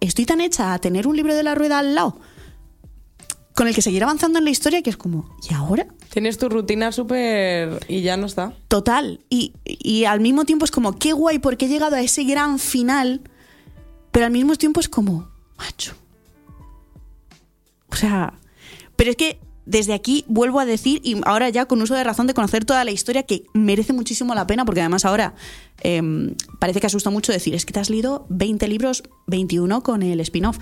[0.00, 2.18] estoy tan hecha a tener un libro de la rueda al lado
[3.54, 5.36] con el que seguir avanzando en la historia que es como.
[5.48, 5.86] ¿Y ahora?
[6.10, 7.84] Tienes tu rutina súper.
[7.88, 8.54] y ya no está.
[8.68, 9.20] Total.
[9.28, 12.58] Y, y al mismo tiempo es como, qué guay, porque he llegado a ese gran
[12.58, 13.20] final.
[14.10, 15.94] Pero al mismo tiempo es como, macho.
[17.92, 18.34] O sea,
[18.96, 19.38] pero es que
[19.70, 22.84] desde aquí vuelvo a decir, y ahora ya con uso de razón de conocer toda
[22.84, 25.34] la historia, que merece muchísimo la pena, porque además ahora
[25.82, 30.02] em, parece que asusta mucho decir, es que te has leído 20 libros, 21 con
[30.02, 30.58] el spin-off.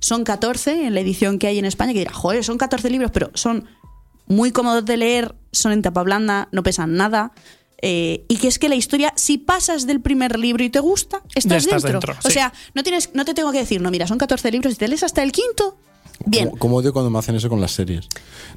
[0.00, 3.10] Son 14 en la edición que hay en España, que dirá, joder, son 14 libros,
[3.12, 3.66] pero son
[4.26, 7.32] muy cómodos de leer, son en tapa blanda, no pesan nada.
[7.80, 11.22] eh, y que es que la historia, si pasas del primer libro y te gusta,
[11.36, 12.12] estás, estás dentro.
[12.12, 14.72] dentro, O sea, no, tienes, no te tengo que decir, no, mira, son 14 libros
[14.72, 15.78] y te lees hasta el quinto.
[16.26, 16.46] Bien.
[16.48, 18.08] Como, como odio cuando me hacen eso con las series.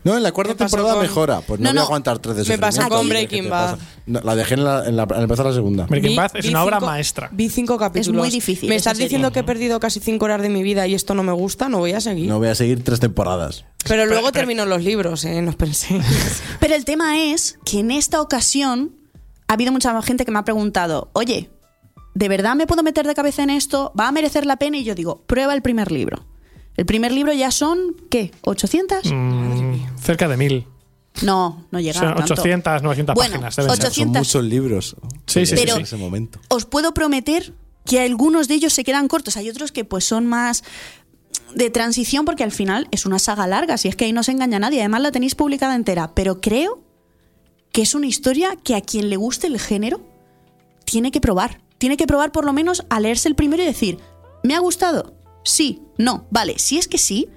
[0.04, 1.42] No, en la cuarta Me temporada con- mejora.
[1.42, 2.98] Pues no, No, voy a aguantar tres de Me pasó sufrimiento.
[2.98, 3.72] con ¿Qué Breaking Bad.
[3.78, 3.86] pasa?
[4.08, 5.86] No, la dejé en la, en la- al empezar la segunda.
[5.86, 7.30] Breaking Bad es vi una obra maestra.
[7.32, 8.20] Vi cinco capítulos.
[8.20, 9.06] muy difícil ¿Me estás serie.
[9.08, 11.70] diciendo que he perdido casi cinco horas de mi vida y esto no me gusta?
[11.70, 12.28] No voy a seguir.
[12.28, 13.64] No voy a seguir tres temporadas.
[13.88, 15.42] Pero luego pero- termino los libros, ¿eh?
[15.42, 16.04] No os penséis.
[16.60, 18.96] Pero el tema es que en esta ocasión
[19.48, 21.50] ha habido mucha gente que me ha preguntado, oye,
[22.16, 23.92] ¿de verdad me puedo meter de cabeza en esto?
[24.00, 24.78] ¿Va a merecer la pena?
[24.78, 26.26] Y yo digo, prueba el primer libro.
[26.78, 28.32] El primer libro ya son, ¿qué?
[28.44, 29.14] ¿800?
[29.14, 30.68] Mm, cerca de mil.
[31.22, 32.34] No, no llega Son a tanto.
[32.34, 33.56] 800, 900 Bueno, páginas.
[33.58, 33.86] deben ser.
[33.88, 34.28] 800.
[34.28, 34.96] Son muchos libros.
[35.28, 35.82] Sí, sí, sí, en sí.
[35.82, 36.40] ese momento.
[36.48, 37.54] Os puedo prometer
[37.86, 39.36] que algunos de ellos se quedan cortos.
[39.38, 40.64] Hay otros que pues son más
[41.54, 44.32] de transición porque al final es una saga larga, si es que ahí no se
[44.32, 44.80] engaña a nadie.
[44.80, 46.80] Además la tenéis publicada entera, pero creo
[47.74, 50.02] que es una historia que a quien le guste el género
[50.86, 51.60] tiene que probar.
[51.78, 53.98] Tiene que probar por lo menos a leerse el primero y decir,
[54.44, 55.14] ¿me ha gustado?
[55.44, 57.28] Sí, no, vale, si es que sí,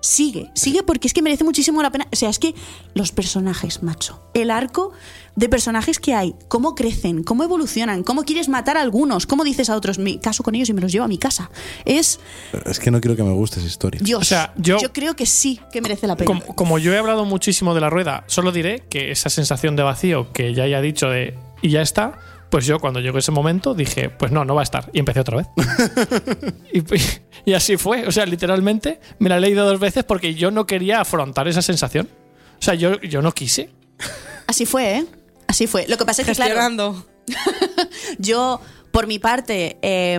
[0.00, 2.08] sigue, sigue porque es que merece muchísimo la pena.
[2.12, 2.54] O sea, es que
[2.94, 4.92] los personajes, macho, el arco
[5.36, 9.70] de personajes que hay, cómo crecen, cómo evolucionan, cómo quieres matar a algunos, cómo dices
[9.70, 11.50] a otros, me caso con ellos y me los llevo a mi casa.
[11.84, 12.18] Es
[12.66, 14.00] Es que no quiero que me guste esa historia.
[14.02, 14.20] Dios.
[14.20, 16.26] O sea, yo- creo que sí que merece la pena.
[16.26, 19.84] Como, como yo he hablado muchísimo de la rueda, solo diré que esa sensación de
[19.84, 22.18] vacío que ya haya dicho de y ya está,
[22.52, 24.90] pues yo cuando llegó ese momento dije, pues no, no va a estar.
[24.92, 25.46] Y empecé otra vez.
[26.74, 26.82] y,
[27.50, 28.06] y así fue.
[28.06, 31.62] O sea, literalmente me la he leído dos veces porque yo no quería afrontar esa
[31.62, 32.10] sensación.
[32.58, 33.70] O sea, yo, yo no quise.
[34.46, 35.06] Así fue, ¿eh?
[35.46, 35.86] Así fue.
[35.88, 37.06] Lo que pasa es que, claro.
[38.18, 38.60] Yo,
[38.90, 40.18] por mi parte, eh,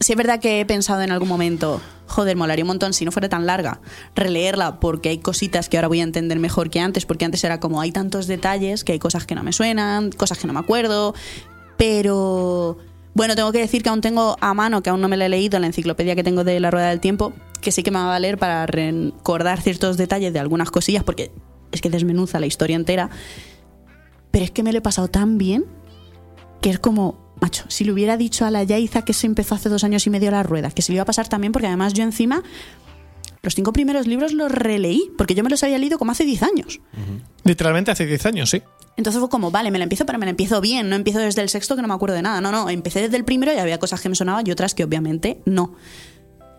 [0.00, 1.80] sí es verdad que he pensado en algún momento,
[2.12, 3.80] joder, molaría un montón si no fuera tan larga,
[4.14, 7.58] releerla porque hay cositas que ahora voy a entender mejor que antes, porque antes era
[7.58, 10.60] como hay tantos detalles que hay cosas que no me suenan, cosas que no me
[10.60, 11.14] acuerdo,
[11.76, 12.78] pero
[13.14, 15.28] bueno, tengo que decir que aún tengo a mano, que aún no me la he
[15.28, 18.04] leído, la enciclopedia que tengo de la Rueda del Tiempo, que sí que me va
[18.04, 21.32] a valer para recordar ciertos detalles de algunas cosillas, porque
[21.72, 23.10] es que desmenuza la historia entera.
[24.30, 25.66] Pero es que me lo he pasado tan bien
[26.60, 29.68] que es como, macho, si le hubiera dicho a la Yaiza que se empezó hace
[29.68, 31.92] dos años y medio la rueda, que se le iba a pasar también, porque además
[31.92, 32.42] yo encima
[33.42, 36.42] los cinco primeros libros los releí, porque yo me los había leído como hace 10
[36.44, 36.80] años.
[37.42, 38.62] Literalmente hace 10 años, sí.
[38.96, 41.42] Entonces fue como, vale, me la empiezo, pero me la empiezo bien, no empiezo desde
[41.42, 42.40] el sexto que no me acuerdo de nada.
[42.40, 44.84] No, no, empecé desde el primero y había cosas que me sonaban y otras que
[44.84, 45.74] obviamente no.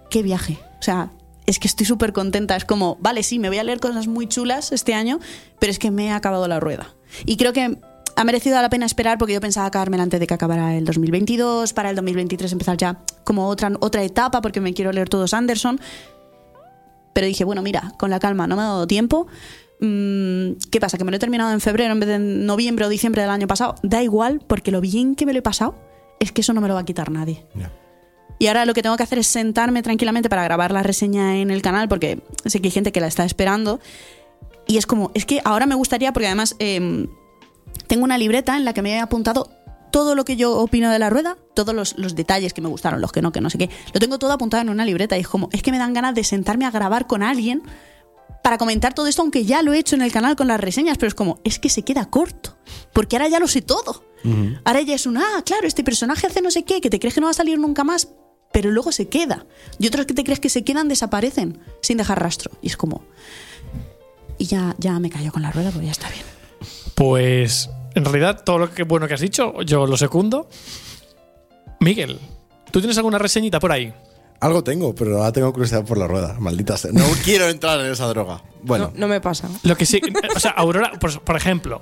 [0.09, 0.59] Qué viaje.
[0.79, 1.11] O sea,
[1.45, 2.57] es que estoy súper contenta.
[2.57, 5.19] Es como, vale, sí, me voy a leer cosas muy chulas este año,
[5.59, 6.93] pero es que me he acabado la rueda.
[7.25, 7.79] Y creo que
[8.15, 11.73] ha merecido la pena esperar porque yo pensaba acabármela antes de que acabara el 2022,
[11.73, 15.79] para el 2023 empezar ya como otra, otra etapa porque me quiero leer todos Anderson.
[17.13, 19.27] Pero dije, bueno, mira, con la calma, no me ha dado tiempo.
[19.79, 20.97] Mm, ¿Qué pasa?
[20.97, 23.31] ¿Que me lo he terminado en febrero en vez de en noviembre o diciembre del
[23.31, 23.75] año pasado?
[23.83, 25.75] Da igual, porque lo bien que me lo he pasado
[26.19, 27.45] es que eso no me lo va a quitar nadie.
[28.39, 31.51] Y ahora lo que tengo que hacer es sentarme tranquilamente para grabar la reseña en
[31.51, 33.79] el canal, porque sé que hay gente que la está esperando.
[34.67, 37.07] Y es como, es que ahora me gustaría, porque además em,
[37.93, 39.51] tengo una libreta en la que me he apuntado
[39.91, 43.01] todo lo que yo opino de la rueda, todos los, los detalles que me gustaron,
[43.01, 43.69] los que no, que no sé qué.
[43.93, 46.15] Lo tengo todo apuntado en una libreta y es como, es que me dan ganas
[46.15, 47.61] de sentarme a grabar con alguien
[48.43, 50.97] para comentar todo esto, aunque ya lo he hecho en el canal con las reseñas,
[50.97, 52.57] pero es como, es que se queda corto,
[52.93, 54.03] porque ahora ya lo sé todo.
[54.63, 57.13] Ahora ya es un, ah, claro, este personaje hace no sé qué, que te crees
[57.13, 58.07] que no va a salir nunca más,
[58.51, 59.45] pero luego se queda.
[59.77, 62.49] Y otros que te crees que se quedan desaparecen sin dejar rastro.
[62.59, 63.03] Y es como...
[64.39, 66.25] Y ya, ya me callo con la rueda, pues ya está bien.
[66.95, 70.47] Pues en realidad todo lo que bueno que has dicho, yo lo secundo.
[71.79, 72.19] Miguel,
[72.71, 73.93] ¿tú tienes alguna reseñita por ahí?
[74.39, 76.35] Algo tengo, pero ahora tengo curiosidad por la rueda.
[76.39, 76.91] Maldita sea.
[76.91, 78.41] No quiero entrar en esa droga.
[78.61, 79.49] Bueno, No, no me pasa.
[79.63, 80.01] Lo que sí,
[80.35, 81.81] o sea, Aurora, por, por ejemplo,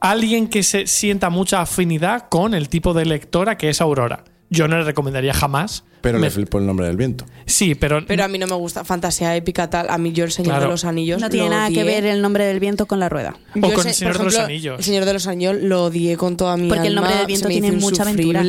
[0.00, 4.24] alguien que se sienta mucha afinidad con el tipo de lectora que es Aurora.
[4.50, 5.84] Yo no le recomendaría jamás.
[6.00, 7.24] pero Me- le flipó el nombre del viento.
[7.46, 9.88] Sí, pero, Pero a mí no me gusta fantasía épica tal.
[9.88, 10.64] A mí yo el Señor Claro.
[10.66, 13.08] de los Anillos No tiene lo nada que ver el nombre del viento con la
[13.08, 13.38] rueda.
[13.56, 14.78] O Yo con sé- El Señor por de los Anillos.
[14.80, 17.48] El Señor de los Anillos lo odié con toda mi Porque el nombre del viento
[17.48, 18.44] tiene mucha aventura.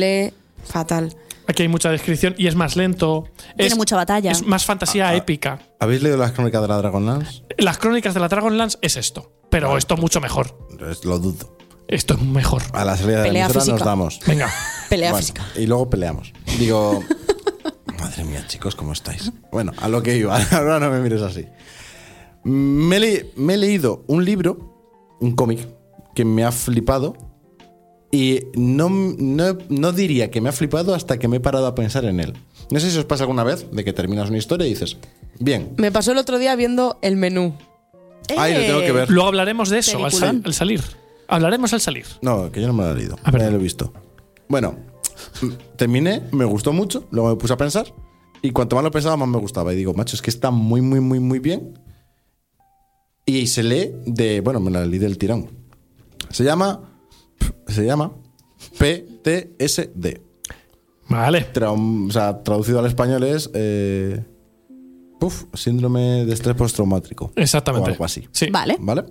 [0.64, 1.16] Fatal.
[1.48, 3.24] aquí hay mucha descripción y es más lento.
[3.56, 4.32] Tiene es, mucha batalla.
[4.32, 5.16] Es más fantasía Ah, ah.
[5.16, 5.60] épica.
[5.80, 7.42] ¿Habéis leído las crónicas de la Dragonlance?
[7.56, 10.58] Las crónicas de la Dragonlance es esto, pero esto mucho mejor.
[11.04, 11.55] Lo dudo.
[11.88, 12.62] Esto es mejor.
[12.72, 14.20] A la salida de la emisora nos damos.
[14.26, 14.50] Venga.
[14.90, 15.44] Pelea Bueno, física.
[15.56, 16.32] Y luego peleamos.
[16.58, 17.02] Digo,
[18.00, 19.30] madre mía, chicos, ¿cómo estáis?
[19.52, 20.36] Bueno, a lo que iba.
[20.52, 21.46] Ahora no me mires así.
[22.44, 25.66] Me, le- me he leído un libro, un cómic,
[26.14, 27.16] que me ha flipado.
[28.12, 31.74] Y no, no, no diría que me ha flipado hasta que me he parado a
[31.74, 32.34] pensar en él.
[32.70, 34.96] No sé si os pasa alguna vez de que terminas una historia y dices,
[35.40, 37.54] bien, Me pasó el otro día viendo el menú.
[38.38, 39.10] ay, lo tengo que ver.
[39.10, 40.42] Luego hablaremos de eso al, sal- Peliculón.
[40.46, 40.82] al salir.
[41.28, 42.06] Hablaremos al salir.
[42.22, 43.16] No, que yo no me lo he leído.
[43.24, 43.46] Ah, perdón.
[43.48, 43.92] me lo he visto.
[44.48, 44.76] Bueno,
[45.76, 47.92] terminé, me gustó mucho, luego me puse a pensar
[48.42, 49.72] y cuanto más lo pensaba, más me gustaba.
[49.72, 51.78] Y digo, macho, es que está muy, muy, muy, muy bien.
[53.24, 55.50] Y se lee de, bueno, me la leí del tirón.
[56.30, 56.80] Se llama,
[57.66, 58.12] se llama
[58.78, 60.20] PTSD.
[61.08, 61.52] Vale.
[61.52, 64.24] Traum- o sea, traducido al español es, eh,
[65.18, 67.32] puf, síndrome de estrés postraumático.
[67.36, 67.90] Exactamente.
[67.90, 68.28] O algo así.
[68.32, 68.48] Sí.
[68.50, 68.76] Vale.
[68.80, 69.04] ¿Vale?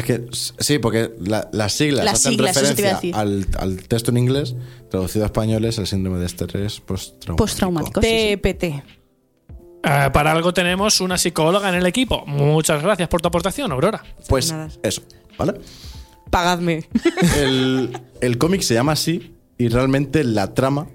[0.00, 0.26] Es que
[0.58, 4.54] sí, porque la- las siglas Las hacen siglas, referencia al, al texto en inglés,
[4.90, 7.36] traducido a español es el síndrome de estrés postraumático.
[7.36, 8.00] Postraumático.
[8.02, 8.36] Sí, sí.
[8.36, 8.64] TPT.
[9.82, 12.24] Eh, para algo tenemos una psicóloga en el equipo.
[12.26, 14.02] Muchas gracias por tu aportación, Aurora.
[14.28, 14.68] Pues Nada.
[14.82, 15.02] eso,
[15.38, 15.54] ¿vale?
[16.30, 16.88] Pagadme.
[17.38, 20.86] El, el cómic se llama así y realmente la trama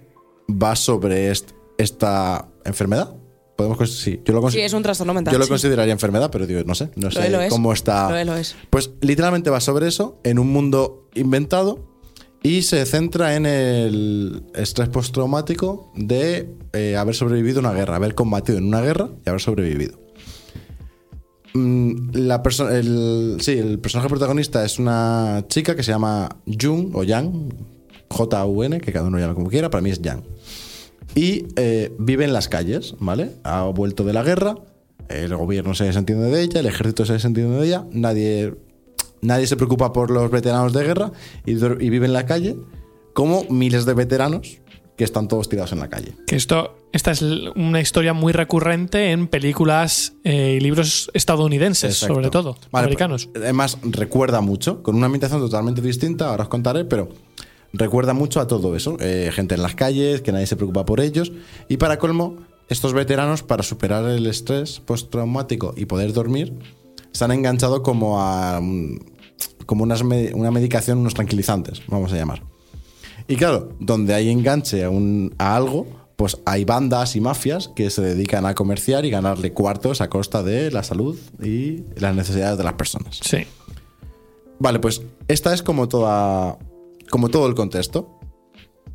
[0.50, 3.14] va sobre est- esta enfermedad.
[3.56, 5.32] Podemos sí, yo lo Sí, es un trastorno mental.
[5.32, 5.50] Yo lo sí.
[5.50, 7.50] consideraría enfermedad, pero digo, no sé, no Lo sé es.
[7.50, 8.10] cómo está.
[8.10, 8.56] Lo es, lo es.
[8.70, 11.88] Pues literalmente va sobre eso, en un mundo inventado,
[12.44, 18.14] y se centra en el estrés postraumático de eh, haber sobrevivido a una guerra, haber
[18.14, 20.00] combatido en una guerra y haber sobrevivido.
[21.54, 27.04] Mm, La el, sí, el personaje protagonista es una chica que se llama Jung o
[27.04, 27.54] Yang,
[28.10, 30.24] J-U-N, que cada uno llame como quiera, para mí es Yang.
[31.14, 33.32] Y eh, vive en las calles, ¿vale?
[33.44, 34.56] Ha vuelto de la guerra,
[35.10, 38.56] el gobierno se desentiende de ella, el ejército se desentiende de ella, nadie,
[39.22, 41.12] nadie se preocupa por los veteranos de guerra
[41.46, 42.58] y, vive en la calle
[43.14, 44.60] como miles de veteranos
[44.98, 46.14] que están todos tirados en la calle.
[46.26, 52.16] Que esto, esta es una historia muy recurrente en películas eh, y libros estadounidenses, Exacto.
[52.16, 53.28] sobre todo, Vale, americanos.
[53.28, 57.10] pues, además, recuerda mucho, con una ambientación totalmente distinta, ahora os contaré, pero
[57.78, 58.98] recuerda mucho a todo eso.
[59.00, 61.32] Eh, gente en las calles, que nadie se preocupa por ellos.
[61.70, 62.38] Y para colmo,
[62.70, 66.54] estos veteranos, para superar el estrés postraumático y poder dormir,
[67.12, 68.60] se han enganchado como a
[69.66, 72.44] como unas una medicación, unos tranquilizantes, vamos a llamar.
[73.28, 77.90] Y claro, donde hay enganche a, un- a algo, pues hay bandas y mafias que
[77.90, 82.58] se dedican a comerciar y ganarle cuartos a costa de la salud y las necesidades
[82.58, 83.20] de las personas.
[83.24, 83.40] Sí.
[84.60, 86.58] Vale, pues esta es como toda.
[87.16, 88.20] Como todo el contexto.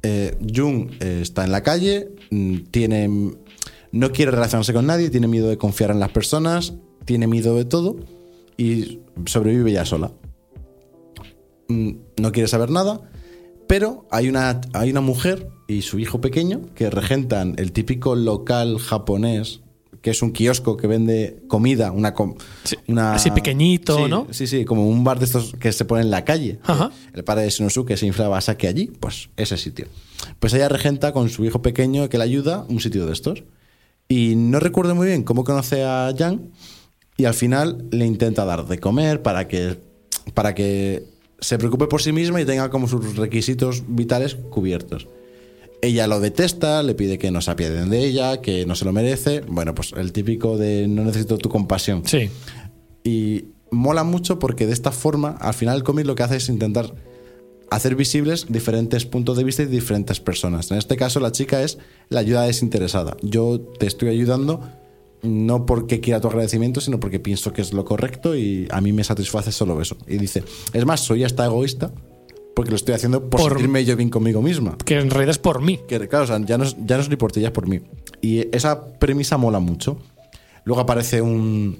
[0.03, 3.09] Eh, Jung eh, está en la calle, mm, tiene.
[3.92, 6.74] no quiere relacionarse con nadie, tiene miedo de confiar en las personas,
[7.07, 7.97] tiene miedo de todo
[8.59, 10.12] y sobrevive ya sola.
[11.68, 13.11] Mm, No quiere saber nada,
[13.66, 18.78] pero hay una, hay una mujer y su hijo pequeño que regentan el típico local
[18.80, 19.62] japonés
[20.01, 22.34] que es un kiosco que vende comida, una, com-
[22.64, 24.26] Sí, una así pequeñito, Sí, ¿no?
[24.30, 26.59] Sí, sí, como un bar de estos que se pone en la calle.
[26.64, 26.90] Ajá.
[27.12, 29.86] El padre de Shinosuke se inflaba saque allí, pues ese sitio.
[30.38, 33.44] Pues ella regenta con su hijo pequeño que le ayuda un sitio de estos.
[34.09, 36.51] Y no recuerdo muy bien cómo conoce a Jan
[37.16, 39.78] y al final le intenta dar de comer para que,
[40.34, 41.05] para que
[41.40, 45.07] se preocupe por sí misma y tenga como sus requisitos vitales cubiertos.
[45.83, 48.93] Ella lo detesta, le pide que no se apiaden de ella, que no se lo
[48.93, 49.41] merece.
[49.41, 52.03] Bueno, pues el típico de no necesito tu compasión.
[52.07, 52.28] Sí.
[53.03, 56.49] Y mola mucho porque de esta forma, al final el cómic lo que hace es
[56.49, 56.95] intentar
[57.70, 60.70] hacer visibles diferentes puntos de vista y diferentes personas.
[60.70, 61.78] En este caso, la chica es
[62.09, 63.16] la ayuda desinteresada.
[63.22, 64.61] Yo te estoy ayudando
[65.22, 68.93] no porque quiera tu agradecimiento, sino porque pienso que es lo correcto y a mí
[68.93, 69.97] me satisface solo eso.
[70.07, 71.93] Y dice, es más, soy hasta egoísta
[72.61, 74.76] porque lo estoy haciendo por, Por- sentirme yo bien conmigo misma.
[74.84, 75.80] Que en realidad es por mí.
[75.88, 77.52] Que, claro, o sea, ya no, es, ya no es ni por ti, ya es
[77.54, 77.80] por mí.
[78.20, 79.96] Y esa premisa mola mucho.
[80.66, 81.78] Luego aparece un,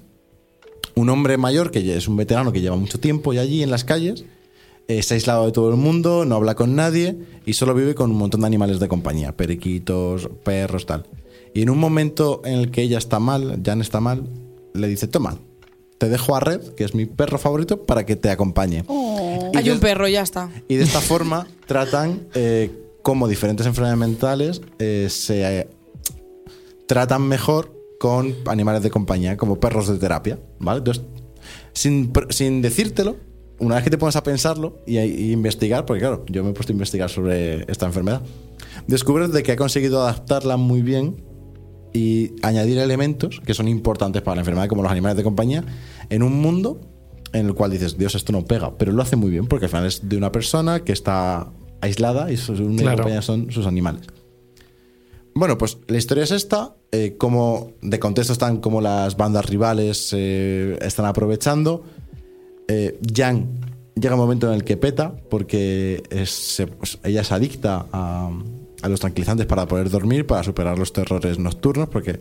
[0.95, 3.85] un hombre mayor, que es un veterano que lleva mucho tiempo ya allí en las
[3.85, 4.25] calles,
[4.89, 7.15] eh, está aislado de todo el mundo, no habla con nadie
[7.45, 11.05] y solo vive con un montón de animales de compañía, periquitos, perros, tal.
[11.53, 14.31] Y en un momento en el que ella está mal, Jan está mal,
[14.73, 15.37] le dice, toma,
[16.01, 18.85] te dejo a Red, que es mi perro favorito, para que te acompañe.
[19.53, 20.49] Y Hay de- un perro, ya está.
[20.67, 22.71] y de esta forma tratan eh,
[23.03, 25.69] cómo diferentes enfermedades mentales eh, se eh,
[26.87, 30.79] tratan mejor con animales de compañía, como perros de terapia, ¿vale?
[30.79, 31.05] Entonces,
[31.75, 33.17] sin, sin decírtelo,
[33.59, 36.49] una vez que te pones a pensarlo y a y investigar, porque claro, yo me
[36.51, 38.23] he puesto a investigar sobre esta enfermedad,
[38.87, 41.23] descubres de que ha conseguido adaptarla muy bien
[41.93, 45.65] y añadir elementos que son importantes para la enfermedad, como los animales de compañía,
[46.11, 46.81] en un mundo
[47.33, 49.71] en el cual dices, Dios, esto no pega, pero lo hace muy bien porque al
[49.71, 51.49] final es de una persona que está
[51.81, 52.97] aislada y su única Claro.
[52.99, 54.07] compañía son sus animales.
[55.35, 60.11] Bueno, pues la historia es esta, eh, como de contexto están como las bandas rivales
[60.13, 61.85] eh, están aprovechando.
[62.69, 63.47] Eh, Jan
[63.95, 68.31] llega un momento en el que peta porque es- se- pues, ella es adicta a,
[68.83, 72.21] a los tranquilizantes para poder dormir, para superar los terrores nocturnos, porque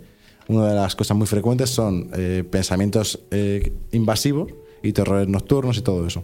[0.49, 5.81] una de las cosas muy frecuentes son eh, pensamientos eh, invasivos y terrores nocturnos y
[5.81, 6.23] todo eso.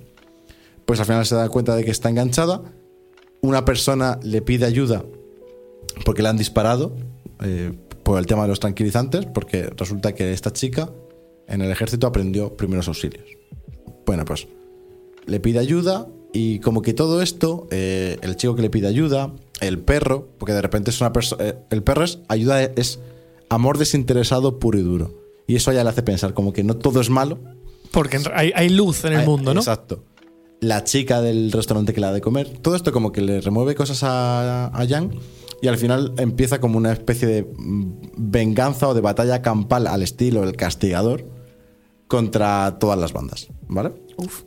[0.86, 2.64] Pues al final se da cuenta de que está enganchada.
[3.42, 5.06] Una persona le pide ayuda
[6.06, 6.96] porque le han disparado
[7.44, 10.90] eh, por el tema de los tranquilizantes, porque resulta que esta chica
[11.48, 13.26] en el ejército aprendió primeros auxilios.
[14.08, 14.48] Bueno, pues
[15.28, 19.80] le pide ayuda y como que todo esto, el chico que le pide ayuda, el
[19.80, 23.00] perro, porque de repente es una persona, el perro es ayuda, es
[23.50, 25.26] amor desinteresado puro y duro.
[25.48, 27.40] Y eso ya le hace pensar como que no todo es malo.
[27.92, 29.60] Porque hay, hay luz en el mundo, ¿no?
[29.60, 30.04] Exacto.
[30.60, 32.58] La chica del restaurante que la da de comer.
[32.62, 35.12] Todo esto como que le remueve cosas a, a Jan
[35.62, 40.02] y al final empieza como una especie de mm, venganza o de batalla campal al
[40.02, 41.26] estilo El Castigador
[42.08, 43.94] contra todas las bandas, ¿vale?
[44.18, 44.44] Uf,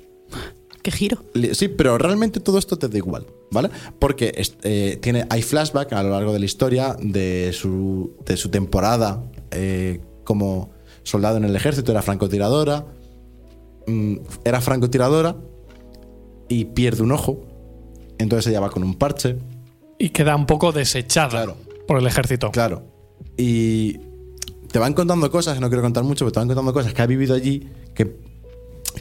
[0.82, 1.18] qué giro.
[1.52, 3.70] Sí, pero realmente todo esto te da igual, ¿vale?
[3.98, 8.48] Porque eh, tiene, hay flashback a lo largo de la historia de su, de su
[8.50, 10.70] temporada eh, como
[11.02, 12.86] soldado en el ejército, era francotiradora,
[13.86, 15.36] mm, era francotiradora
[16.48, 17.46] y pierde un ojo,
[18.18, 19.36] entonces ella va con un parche,
[19.98, 21.56] Y queda un poco desechada Claro.
[21.86, 22.50] por el ejército.
[22.52, 22.84] Claro.
[23.36, 23.98] Y
[24.70, 27.06] te van contando cosas, no quiero contar mucho, pero te van contando cosas que ha
[27.06, 28.16] vivido allí que,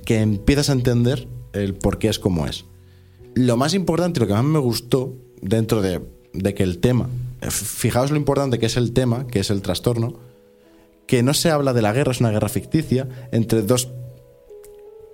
[0.06, 2.66] que empiezas a entender el por qué es como es.
[3.36, 6.02] Lo más importante y lo que más me gustó dentro de,
[6.34, 7.10] de que el tema,
[7.42, 10.20] eh, fijaos lo importante que es el tema, que es el trastorno,
[11.08, 13.90] que no se habla de la guerra, es una guerra ficticia entre dos,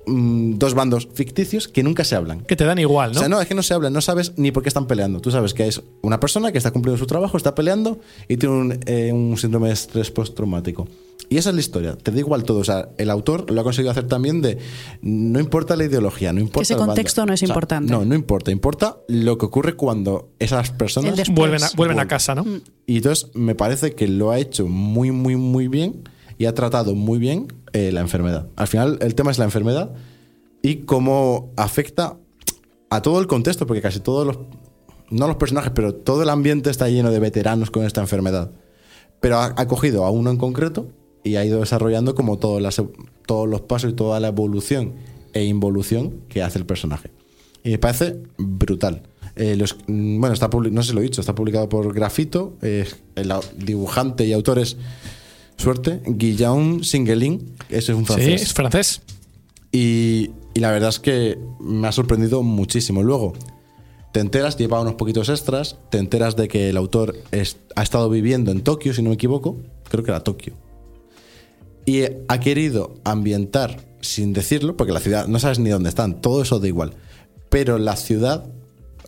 [0.07, 2.41] mm, dos bandos ficticios que nunca se hablan.
[2.41, 3.17] Que te dan igual, ¿no?
[3.17, 5.21] O sea, no, es que no se habla, no sabes ni por qué están peleando.
[5.21, 8.55] Tú sabes que es una persona que está cumpliendo su trabajo, está peleando y tiene
[8.55, 10.87] un, eh, un síndrome de estrés postraumático.
[11.33, 12.59] Y esa es la historia, te da igual todo.
[12.59, 14.59] O sea, el autor lo ha conseguido hacer también de.
[15.01, 16.61] No importa la ideología, no importa.
[16.61, 16.89] ese bando.
[16.89, 17.91] contexto no es O sea, importante.
[17.91, 18.51] No, no importa.
[18.51, 21.27] Importa lo que ocurre cuando esas personas.
[21.31, 22.45] Vuelven a, vuelven a casa, ¿no?
[22.85, 26.07] Y entonces me parece que lo ha hecho muy, muy, muy bien
[26.37, 28.45] y ha tratado muy bien eh, la enfermedad.
[28.55, 29.91] Al final, el tema es la enfermedad
[30.61, 32.15] y cómo afecta
[32.91, 34.37] a todo el contexto, porque casi todos los.
[35.09, 38.51] No los personajes, pero todo el ambiente está lleno de veteranos con esta enfermedad.
[39.19, 40.89] Pero ha, ha cogido a uno en concreto
[41.23, 42.81] y ha ido desarrollando como todas las-
[43.25, 44.93] todos los pasos y toda la evolución
[45.33, 47.09] e involución que hace el personaje.
[47.63, 49.03] Y me parece brutal.
[49.35, 52.53] Eh, los- mm, bueno, está no sé si lo he dicho, está publicado por Grafito.
[52.61, 54.77] eh, el dibujante y autor es,
[55.57, 57.53] suerte, Guillaume Singelin.
[57.69, 58.41] Ese es un Sí, francés.
[58.41, 59.01] es francés.
[59.71, 63.01] Y, y la verdad es que me ha sorprendido muchísimo.
[63.01, 63.33] Luego,
[64.11, 68.09] te enteras, lleva unos poquitos extras, te enteras de que el autor es- ha estado
[68.09, 69.57] viviendo en Tokio, si no me equivoco.
[69.89, 70.53] Creo que era Tokio.
[71.85, 76.41] Y ha querido ambientar, sin decirlo, porque la ciudad no sabes ni dónde están, todo
[76.41, 76.93] eso da igual.
[77.49, 78.45] Pero la ciudad,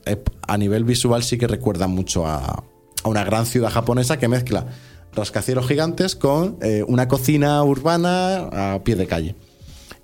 [0.05, 2.63] eh, a nivel visual, sí que recuerda mucho a,
[3.05, 4.67] una gran ciudad japonesa que mezcla
[5.13, 9.35] rascacielos gigantes con eh, una cocina urbana a pie de calle.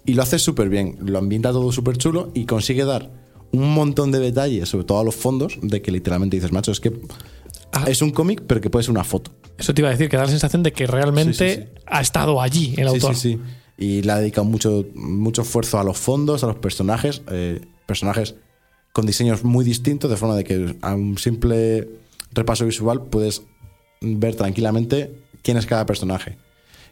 [0.05, 3.11] Y lo hace súper bien, lo ambienta todo súper chulo y consigue dar
[3.51, 6.80] un montón de detalles, sobre todo a los fondos, de que literalmente dices, macho, es
[6.80, 6.93] que
[7.74, 7.86] Ah.
[7.88, 9.32] es un cómic, pero que puede ser una foto.
[9.57, 11.82] Eso te iba a decir, que da la sensación de que realmente Sí, sí, sí.
[11.86, 13.15] ha estado allí el autor.
[13.15, 13.39] sí, sí.
[13.78, 18.36] Y le ha dedicado mucho, mucho esfuerzo a los fondos, a los personajes, eh, personajes
[18.93, 21.88] con diseños muy distintos, de forma de que a un simple
[22.34, 23.41] repaso visual puedes
[24.01, 26.38] ver tranquilamente quién es cada personaje.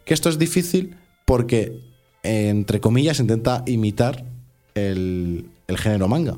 [0.06, 1.80] Que esto es difícil porque,
[2.24, 4.26] entre comillas, intenta imitar
[4.76, 6.38] el, el género manga.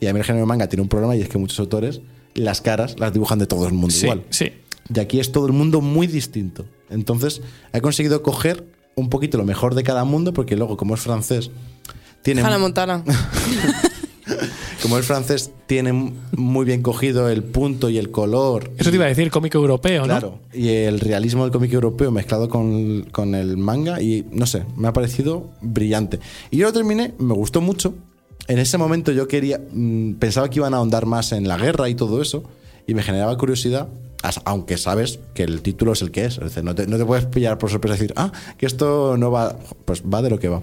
[0.00, 2.00] Y a mí el género manga tiene un problema y es que muchos autores
[2.34, 4.24] las caras las dibujan de todo el mundo Sí, igual.
[4.30, 4.52] sí.
[4.94, 6.66] Y aquí es todo el mundo muy distinto.
[6.90, 7.40] Entonces,
[7.72, 8.66] he conseguido coger
[8.96, 11.50] un poquito lo mejor de cada mundo, porque luego, como es francés,
[12.22, 12.42] tiene.
[12.42, 13.02] Hannah Montana.
[14.82, 18.70] Como es francés, tiene muy bien cogido el punto y el color.
[18.76, 20.06] Eso te iba a decir, cómic europeo, ¿no?
[20.08, 20.40] Claro.
[20.52, 24.88] Y el realismo del cómic europeo mezclado con, con el manga, y no sé, me
[24.88, 26.20] ha parecido brillante.
[26.50, 27.94] Y yo lo terminé, me gustó mucho.
[28.48, 29.58] En ese momento yo quería.
[29.72, 32.44] mm, pensaba que iban a ahondar más en la guerra y todo eso,
[32.86, 33.88] y me generaba curiosidad.
[34.46, 36.40] Aunque sabes que el título es el que es.
[36.62, 39.56] No te, puedes pillar por sorpresa y decir, ah, que esto no va.
[39.84, 40.62] Pues va de lo que va.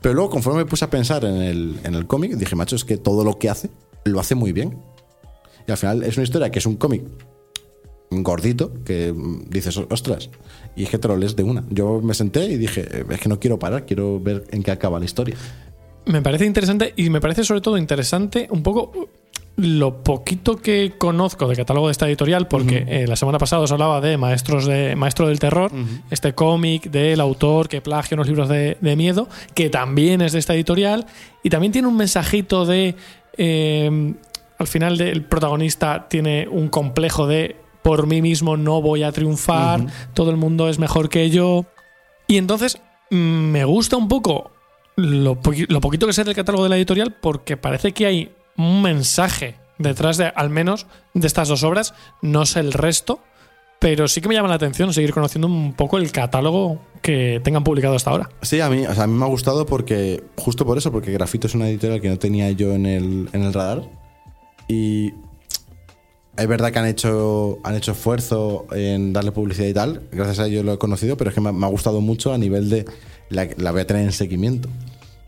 [0.00, 2.84] Pero luego, conforme me puse a pensar en el, en el cómic, dije, macho, es
[2.84, 3.70] que todo lo que hace,
[4.04, 4.78] lo hace muy bien.
[5.68, 7.04] Y al final es una historia que es un cómic
[8.10, 10.28] gordito, que mm, dices, ostras,
[10.74, 11.64] y es que te lo lees de una.
[11.70, 14.72] Yo me senté y dije, "Eh, es que no quiero parar, quiero ver en qué
[14.72, 15.36] acaba la historia.
[16.06, 19.08] Me parece interesante y me parece sobre todo interesante un poco
[19.56, 23.70] lo poquito que conozco del catálogo de esta editorial, porque eh, la semana pasada os
[23.70, 25.70] hablaba de Maestros de Maestro del Terror,
[26.10, 30.38] este cómic del autor que plagia unos libros de, de miedo, que también es de
[30.38, 31.06] esta editorial,
[31.42, 32.96] y también tiene un mensajito de.
[33.36, 34.14] eh,
[34.58, 39.10] al final, de- el protagonista tiene un complejo de por mí mismo no voy a
[39.12, 39.80] triunfar,
[40.14, 41.66] todo el mundo es mejor que yo.
[42.28, 42.80] Y entonces
[43.10, 44.50] mm, me gusta un poco
[44.96, 48.32] lo, poqui- lo poquito que sé del catálogo de la editorial porque parece que hay
[48.56, 51.94] un mensaje detrás de, al menos, de estas dos obras.
[52.20, 53.20] No sé el resto,
[53.78, 57.64] pero sí que me llama la atención seguir conociendo un poco el catálogo que tengan
[57.64, 58.30] publicado hasta ahora.
[58.42, 61.54] Sí, a mí, a mí me ha gustado porque, justo por eso, porque Grafito es
[61.54, 63.82] una editorial que no tenía yo en el, en el radar.
[64.68, 65.12] Y
[66.36, 70.02] es verdad que han hecho, han hecho esfuerzo en darle publicidad y tal.
[70.12, 72.32] Gracias a ello lo he conocido, pero es que me, ha- me ha gustado mucho
[72.32, 72.84] a nivel de.
[73.28, 74.68] La, la voy a tener en seguimiento.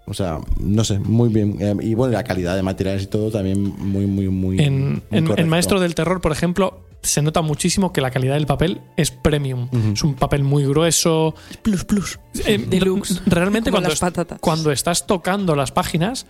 [0.07, 1.57] O sea, no sé, muy bien.
[1.61, 4.59] Eh, y bueno, la calidad de materiales y todo también muy, muy, muy.
[4.61, 5.49] En, muy en-.
[5.49, 9.69] Maestro del Terror, por ejemplo, se nota muchísimo que la calidad del papel es premium.
[9.95, 11.35] Es un papel muy grueso.
[11.63, 12.19] Plus, plus.
[12.47, 13.23] Eh, Deluxe.
[13.27, 14.39] Realmente Como cuando, las est- patatas.
[14.41, 16.27] cuando estás tocando las páginas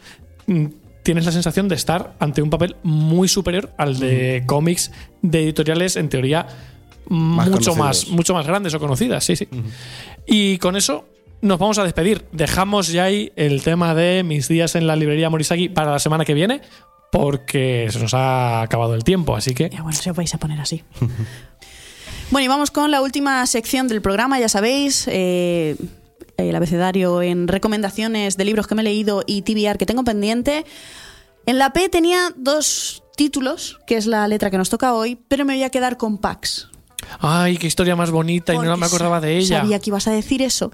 [0.47, 0.66] mm,
[1.05, 4.91] tienes la sensación de estar ante un papel muy superior al de cómics
[5.23, 6.47] de editoriales en teoría
[7.07, 7.77] mucho conocidos.
[7.77, 9.47] más mucho más grandes o conocidas, sí, sí.
[10.27, 11.07] Y con eso
[11.43, 12.25] nos vamos a despedir.
[12.33, 16.25] Dejamos ya ahí el tema de mis días en la librería Morisaki para la semana
[16.25, 16.63] que viene
[17.13, 20.39] porque se nos ha acabado el tiempo, así que Ya bueno, si os vais a
[20.39, 20.83] poner así.
[22.31, 25.05] bueno, y vamos con la última sección del programa, ya sabéis.
[25.09, 25.77] eh,
[26.37, 30.64] el abecedario en recomendaciones de libros que me he leído y TBR que tengo pendiente.
[31.47, 35.45] En la P tenía dos títulos, que es la letra que nos toca hoy, pero
[35.45, 36.68] me voy a quedar con Pax.
[37.20, 39.61] ay, qué historia más bonita y no me acordaba de ella.
[39.61, 40.72] Sabía que ibas a decir eso.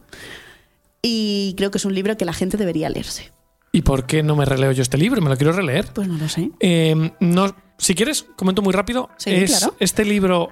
[1.02, 3.32] Y creo que es un libro que la gente debería leerse.
[3.72, 5.20] ¿Y por qué no me releo yo este libro?
[5.22, 5.86] Me lo quiero releer.
[5.92, 6.50] Pues no lo sé.
[6.61, 9.08] Eh, no, si quieres, comento muy rápido.
[9.16, 9.76] Sí, Es- claro.
[9.80, 10.50] Este libro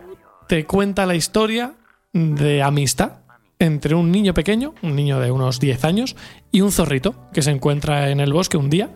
[0.48, 1.74] te cuenta la historia
[2.12, 3.18] de amistad
[3.59, 6.16] entre un niño pequeño, un niño de unos 10 años,
[6.52, 8.90] y un zorrito que se encuentra en el bosque un día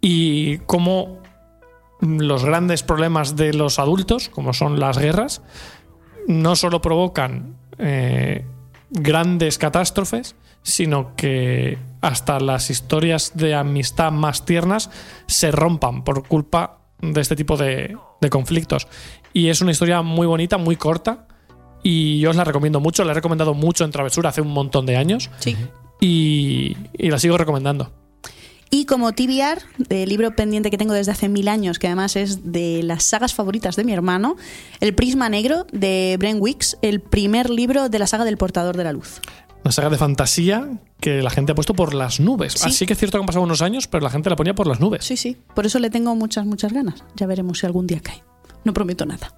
[0.00, 1.18] y cómo
[2.00, 5.42] los grandes problemas de los adultos, como son las guerras,
[6.28, 8.44] no solo provocan eh,
[8.90, 14.90] grandes catástrofes, sino que hasta las historias de amistad más tiernas
[15.26, 18.88] se rompan por culpa de este tipo de, de conflictos.
[19.32, 21.26] Y es una historia muy bonita, muy corta,
[21.88, 24.86] y yo os la recomiendo mucho, la he recomendado mucho en Travesura hace un montón
[24.86, 25.56] de años, Sí.
[26.00, 27.92] y, y la sigo recomendando.
[28.68, 32.52] Y como TBR, el libro pendiente que tengo desde hace mil años, que además es
[32.52, 34.36] de las sagas favoritas de mi hermano,
[34.80, 38.82] El Prisma Negro de Bren Wicks, el primer libro de la saga del Portador de
[38.82, 39.20] la Luz.
[39.64, 40.68] Una saga de fantasía
[41.00, 42.54] que la gente ha puesto por las nubes.
[42.54, 42.68] Sí.
[42.68, 44.66] Así que es cierto que han pasado unos años, pero la gente la ponía por
[44.66, 45.04] las nubes.
[45.04, 47.04] Sí, sí, por eso le tengo muchas, muchas ganas.
[47.14, 48.22] Ya veremos si algún día cae.
[48.64, 49.32] No prometo nada.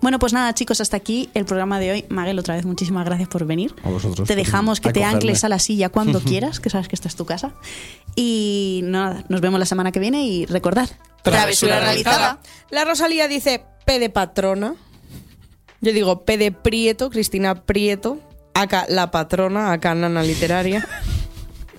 [0.00, 2.04] Bueno, pues nada, chicos, hasta aquí el programa de hoy.
[2.08, 3.74] Maguel, otra vez, muchísimas gracias por venir.
[3.84, 6.96] A vosotros Te dejamos que te ancles a la silla cuando quieras, que sabes que
[6.96, 7.52] esta es tu casa.
[8.16, 10.88] Y nada, nos vemos la semana que viene y recordad,
[11.22, 12.40] Travesura realizada.
[12.70, 14.74] La Rosalía dice P de patrona.
[15.80, 18.18] Yo digo P de Prieto, Cristina Prieto.
[18.54, 20.86] Acá la patrona, acá nana literaria.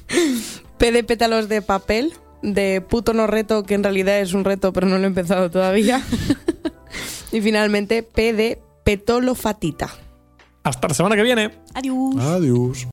[0.78, 2.14] P de pétalos de papel.
[2.42, 5.52] De puto no reto, que en realidad es un reto, pero no lo he empezado
[5.52, 6.02] todavía.
[7.32, 9.90] y finalmente P de petolo fatita.
[10.64, 11.52] Hasta la semana que viene.
[11.74, 12.16] adiós.
[12.20, 12.88] Adiós.